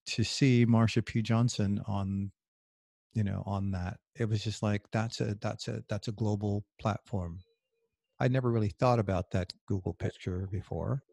to 0.07 0.23
see 0.23 0.65
marsha 0.65 1.05
p 1.05 1.21
johnson 1.21 1.81
on 1.87 2.31
you 3.13 3.23
know 3.23 3.43
on 3.45 3.71
that 3.71 3.99
it 4.15 4.29
was 4.29 4.43
just 4.43 4.63
like 4.63 4.83
that's 4.91 5.21
a 5.21 5.35
that's 5.41 5.67
a 5.67 5.83
that's 5.89 6.07
a 6.07 6.11
global 6.13 6.65
platform 6.79 7.39
i 8.19 8.27
never 8.27 8.51
really 8.51 8.69
thought 8.79 8.99
about 8.99 9.31
that 9.31 9.53
google 9.67 9.93
picture 9.93 10.47
before 10.51 11.03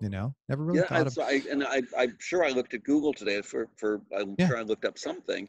you 0.00 0.08
know 0.08 0.34
never 0.48 0.64
really 0.64 0.80
yeah, 0.80 0.88
thought 0.88 1.08
so 1.08 1.22
I, 1.22 1.42
and 1.50 1.64
I, 1.64 1.82
I'm 1.98 2.16
sure 2.18 2.44
I 2.44 2.50
looked 2.50 2.74
at 2.74 2.82
Google 2.82 3.12
today 3.12 3.42
for 3.42 3.68
for 3.76 4.00
I'm 4.16 4.38
Yeah. 4.38 4.46
sure 4.46 4.56
I 4.56 4.62
looked 4.62 4.84
up 4.84 4.98
something. 4.98 5.48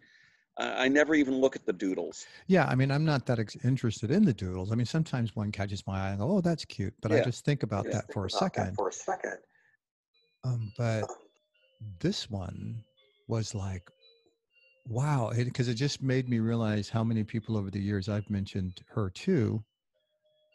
I 0.58 0.88
never 0.88 1.16
even 1.16 1.36
look 1.42 1.56
at 1.56 1.66
the 1.66 1.74
doodles. 1.74 2.26
yeah 2.48 2.66
i 2.68 2.76
mean 2.76 2.92
i'm 2.92 3.06
not 3.06 3.26
that 3.26 3.40
ex- 3.40 3.58
interested 3.64 4.12
in 4.12 4.24
the 4.24 4.34
doodles 4.34 4.72
i 4.72 4.76
mean 4.76 4.86
sometimes 4.86 5.36
one 5.36 5.52
catches 5.52 5.86
my 5.88 6.00
eye 6.08 6.10
and 6.12 6.20
go 6.20 6.30
oh 6.30 6.42
that's 6.42 6.66
cute 6.66 6.94
but 7.02 7.12
i 7.12 7.22
just 7.22 7.44
think 7.46 7.64
about 7.64 7.86
Yeah. 7.86 7.94
that 7.94 8.14
for 8.14 8.26
a 8.26 8.30
second 8.30 8.76
For 8.76 8.90
a 8.90 8.94
second. 8.94 9.38
um, 10.44 10.72
but 10.78 11.06
this 12.00 12.30
one 12.30 12.84
was 13.28 13.56
like 13.56 13.90
wow 14.88 15.32
because 15.36 15.68
it, 15.70 15.76
just 15.76 16.02
made 16.04 16.30
me 16.30 16.40
realize 16.40 16.90
how 16.90 17.04
many 17.04 17.24
people 17.24 17.58
over 17.58 17.72
the 17.72 17.80
years 17.80 18.08
i've 18.10 18.30
mentioned 18.30 18.82
her 18.90 19.10
too 19.10 19.64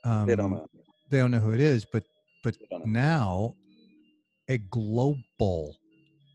um, 0.04 0.26
They 0.26 0.36
don't 0.36 0.52
know. 0.52 0.66
they 1.10 1.18
don't 1.18 1.30
know 1.32 1.40
who 1.40 1.52
it 1.52 1.60
is 1.60 1.84
but 1.92 2.04
but 2.44 2.56
They 2.58 2.66
don't 2.70 2.86
know. 2.86 3.00
now 3.00 3.54
a 4.48 4.58
global 4.58 5.76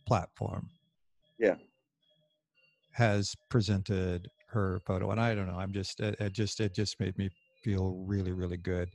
platform 0.06 0.70
Yeah. 1.40 1.56
Has 2.94 3.36
presented 3.50 4.30
her 4.48 4.80
photo 4.86 5.12
and 5.12 5.20
i 5.20 5.34
don't 5.34 5.48
know 5.48 5.58
i'm 5.58 5.74
just 5.74 6.00
it, 6.00 6.16
it 6.20 6.34
just 6.34 6.60
it 6.60 6.74
just 6.74 7.00
made 7.00 7.18
me 7.18 7.30
feel 7.64 7.96
really 8.06 8.32
really 8.32 8.58
good 8.58 8.90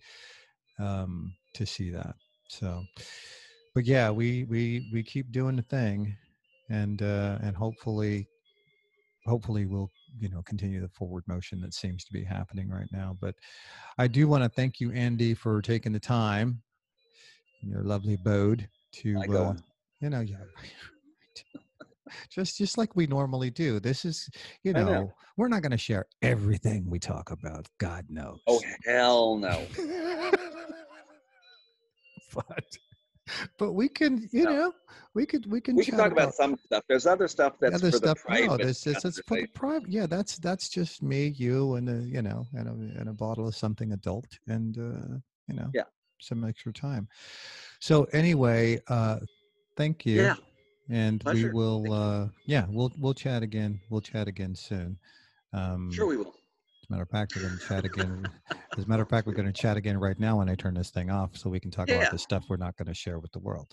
um 0.79 1.33
to 1.55 1.67
see 1.67 1.91
that 1.91 2.15
so 2.49 2.83
but 3.75 3.85
yeah 3.85 4.11
we 4.11 4.45
we 4.45 4.89
we 4.93 5.03
keep 5.03 5.31
doing 5.33 5.57
the 5.57 5.63
thing 5.63 6.17
and 6.71 7.03
uh 7.03 7.39
and 7.43 7.57
hopefully 7.57 8.27
hopefully 9.27 9.67
we'll 9.67 9.91
you 10.19 10.29
know 10.29 10.43
continue 10.43 10.81
the 10.81 10.89
forward 10.89 11.25
motion 11.27 11.61
that 11.61 11.75
seems 11.75 12.05
to 12.05 12.13
be 12.13 12.25
happening 12.25 12.69
right 12.69 12.89
now 12.93 13.17
but 13.21 13.35
i 13.99 14.07
do 14.07 14.29
want 14.29 14.43
to 14.43 14.49
thank 14.49 14.81
you 14.81 14.93
andy 14.93 15.35
for 15.35 15.61
taking 15.61 15.93
the 15.93 16.01
time 16.01 16.63
in 17.63 17.69
your 17.69 17.83
lovely 17.83 18.15
abode 18.15 18.69
to 18.93 19.17
uh, 19.35 19.55
you 20.01 20.11
know 20.11 20.21
yeah 20.21 20.37
just 22.31 22.57
just 22.59 22.79
like 22.79 22.95
we 22.97 23.07
normally 23.07 23.51
do 23.51 23.81
this 23.81 24.05
is 24.05 24.29
you 24.63 24.73
know, 24.73 24.85
know. 24.85 25.15
we're 25.37 25.49
not 25.49 25.63
going 25.63 25.73
to 25.73 25.79
share 25.79 26.07
everything 26.23 26.89
we 26.89 26.99
talk 26.99 27.31
about 27.31 27.67
god 27.79 28.05
knows 28.09 28.39
Oh 28.47 28.61
hell 28.87 29.37
no. 29.37 29.67
but 32.35 32.79
but 33.59 33.73
we 33.73 33.89
can 33.89 34.29
you 34.33 34.45
No. 34.45 34.51
know 34.53 34.73
we 35.15 35.27
could 35.27 35.51
we 35.51 35.61
can 35.61 35.77
We 35.77 35.85
can 35.85 35.97
talk 35.97 36.13
about 36.13 36.35
some 36.35 36.59
stuff. 36.65 36.83
There's 36.89 37.07
other 37.07 37.29
stuff 37.29 37.55
that's 37.61 37.77
other 37.77 37.91
for 37.91 37.97
stuff 37.99 38.19
the 38.19 38.23
private. 38.25 38.47
no 38.47 38.57
this 38.57 38.87
is 38.87 39.03
that's 39.03 39.21
for 39.27 39.37
the 39.37 39.47
private 39.55 39.91
yeah 39.91 40.07
that's 40.07 40.39
that's 40.39 40.69
just 40.69 41.03
me 41.03 41.35
you 41.37 41.75
and 41.75 41.89
a 41.89 42.03
you 42.09 42.23
know 42.23 42.47
and 42.55 42.69
a, 42.69 43.01
and 43.01 43.09
a 43.09 43.13
bottle 43.13 43.47
of 43.47 43.55
something 43.55 43.93
adult 43.93 44.39
and 44.47 44.79
uh 44.79 45.17
you 45.47 45.55
know 45.55 45.71
Yeah. 45.75 45.83
some 46.21 46.45
extra 46.45 46.73
time 46.73 47.09
so 47.81 48.05
anyway 48.13 48.81
uh 48.89 49.19
thank 49.77 50.07
you 50.07 50.23
Yeah. 50.23 50.37
And 50.91 51.21
Pleasure. 51.21 51.49
we 51.49 51.53
will. 51.53 51.93
Uh, 51.93 52.29
yeah, 52.47 52.67
we'll 52.69 52.93
we'll 52.99 53.15
chat 53.15 53.43
again. 53.43 53.81
We'll 53.91 54.01
chat 54.01 54.29
again 54.29 54.55
soon. 54.55 54.99
Um, 55.53 55.91
Sure, 55.93 56.07
we 56.07 56.17
will. 56.17 56.29
As 56.83 56.89
a 56.89 56.93
matter 56.93 57.03
of 57.03 57.11
fact, 57.11 57.35
we're 57.37 57.43
going 57.43 57.59
to 57.59 57.67
chat 57.67 57.85
again. 57.85 58.27
As 58.79 58.85
a 58.85 58.89
matter 58.89 59.03
of 59.03 59.09
fact, 59.09 59.27
we're 59.27 59.33
going 59.35 59.47
to 59.47 59.53
chat 59.53 59.77
again 59.77 59.99
right 59.99 60.19
now 60.19 60.39
when 60.39 60.49
I 60.49 60.55
turn 60.55 60.75
this 60.75 60.91
thing 60.91 61.11
off, 61.11 61.37
so 61.37 61.51
we 61.51 61.59
can 61.61 61.71
talk 61.71 61.89
Yeah. 61.89 61.97
about 61.97 62.13
the 62.13 62.19
stuff 62.19 62.45
we're 62.49 62.57
not 62.57 62.77
going 62.77 62.87
to 62.87 62.95
share 62.95 63.19
with 63.19 63.33
the 63.33 63.41
world. 63.41 63.67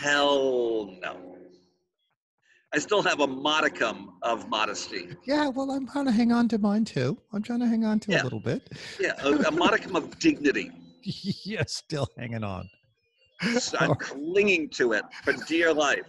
Hell 0.00 0.94
no. 1.00 1.36
I 2.74 2.78
still 2.78 3.02
have 3.02 3.20
a 3.20 3.26
modicum 3.26 4.14
of 4.22 4.48
modesty. 4.48 5.08
yeah, 5.26 5.48
well, 5.48 5.70
I'm 5.70 5.86
trying 5.86 6.06
to 6.06 6.12
hang 6.12 6.32
on 6.32 6.48
to 6.48 6.58
mine 6.58 6.84
too. 6.84 7.16
I'm 7.32 7.42
trying 7.42 7.60
to 7.60 7.66
hang 7.68 7.84
on 7.84 8.00
to 8.00 8.20
a 8.20 8.22
little 8.22 8.40
bit. 8.40 8.70
Yeah, 9.00 9.12
a, 9.22 9.30
a 9.48 9.50
modicum 9.50 9.96
of 9.96 10.18
dignity. 10.18 10.70
yeah, 11.02 11.62
still 11.66 12.08
hanging 12.18 12.44
on. 12.44 12.68
So 13.58 13.76
I'm 13.78 13.94
clinging 13.96 14.68
to 14.70 14.92
it 14.92 15.04
for 15.24 15.32
dear 15.46 15.72
life. 15.72 16.06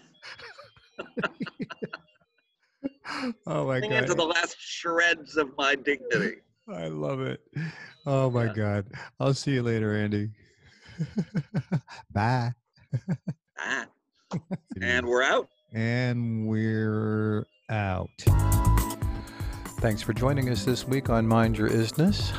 oh 3.46 3.68
my 3.68 3.80
god. 3.80 3.88
Clinging 3.88 4.02
to 4.04 4.08
god, 4.08 4.18
the 4.18 4.26
last 4.26 4.56
shreds 4.60 5.38
of 5.38 5.50
my 5.58 5.76
dignity. 5.76 6.38
I 6.70 6.88
love 6.88 7.22
it. 7.22 7.42
Oh 8.06 8.30
my 8.30 8.46
Yeah. 8.46 8.54
god, 8.54 8.86
I'll 9.20 9.34
see 9.34 9.52
you 9.52 9.64
later, 9.64 9.96
Andy. 9.96 10.30
Bye. 12.12 12.54
Ah, 13.60 13.86
and 14.82 15.06
we're 15.06 15.24
out. 15.24 15.50
And 15.74 16.48
we're 16.48 17.46
out. 17.70 18.10
Thanks 19.80 20.02
for 20.02 20.14
joining 20.14 20.50
us 20.50 20.64
this 20.66 20.88
week 20.88 21.10
on 21.10 21.28
Mind 21.28 21.58
Your 21.58 21.70
Isness. 21.70 22.34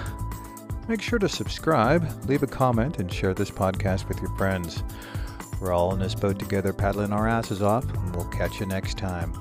Make 0.88 1.03
sure 1.03 1.18
to 1.18 1.29
subscribe, 1.29 2.09
leave 2.27 2.42
a 2.42 2.46
comment, 2.46 2.98
and 2.98 3.12
share 3.12 3.35
this 3.35 3.51
podcast 3.51 4.09
with 4.09 4.20
your 4.20 4.35
friends. 4.37 4.83
We're 5.61 5.72
all 5.72 5.92
in 5.92 6.01
this 6.01 6.14
boat 6.14 6.38
together, 6.38 6.72
paddling 6.72 7.12
our 7.12 7.29
asses 7.29 7.61
off, 7.62 7.85
and 7.85 8.16
we'll 8.16 8.29
catch 8.29 8.59
you 8.59 8.66
next 8.66 8.96
time. 8.96 9.33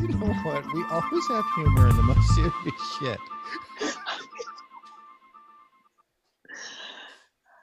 You 0.00 0.08
know 0.08 0.26
what? 0.26 0.64
We 0.72 0.84
always 0.90 1.28
have 1.28 1.44
humor 1.56 1.88
in 1.90 1.96
the 1.96 2.02
most 2.02 2.34
serious 2.34 2.98
shit. 2.98 3.18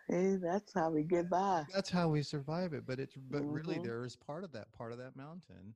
Hey, 0.10 0.36
that's 0.36 0.74
how 0.74 0.90
we 0.90 1.04
get 1.04 1.30
by. 1.30 1.64
That's 1.74 1.90
how 1.90 2.10
we 2.10 2.22
survive 2.22 2.74
it. 2.74 2.86
But 2.86 3.00
it's 3.00 3.16
but 3.16 3.44
really 3.44 3.78
Mhm. 3.78 3.84
there 3.84 4.04
is 4.04 4.18
part 4.18 4.44
of 4.44 4.52
that 4.52 4.70
part 4.74 4.92
of 4.92 4.98
that 4.98 5.16
mountain 5.16 5.74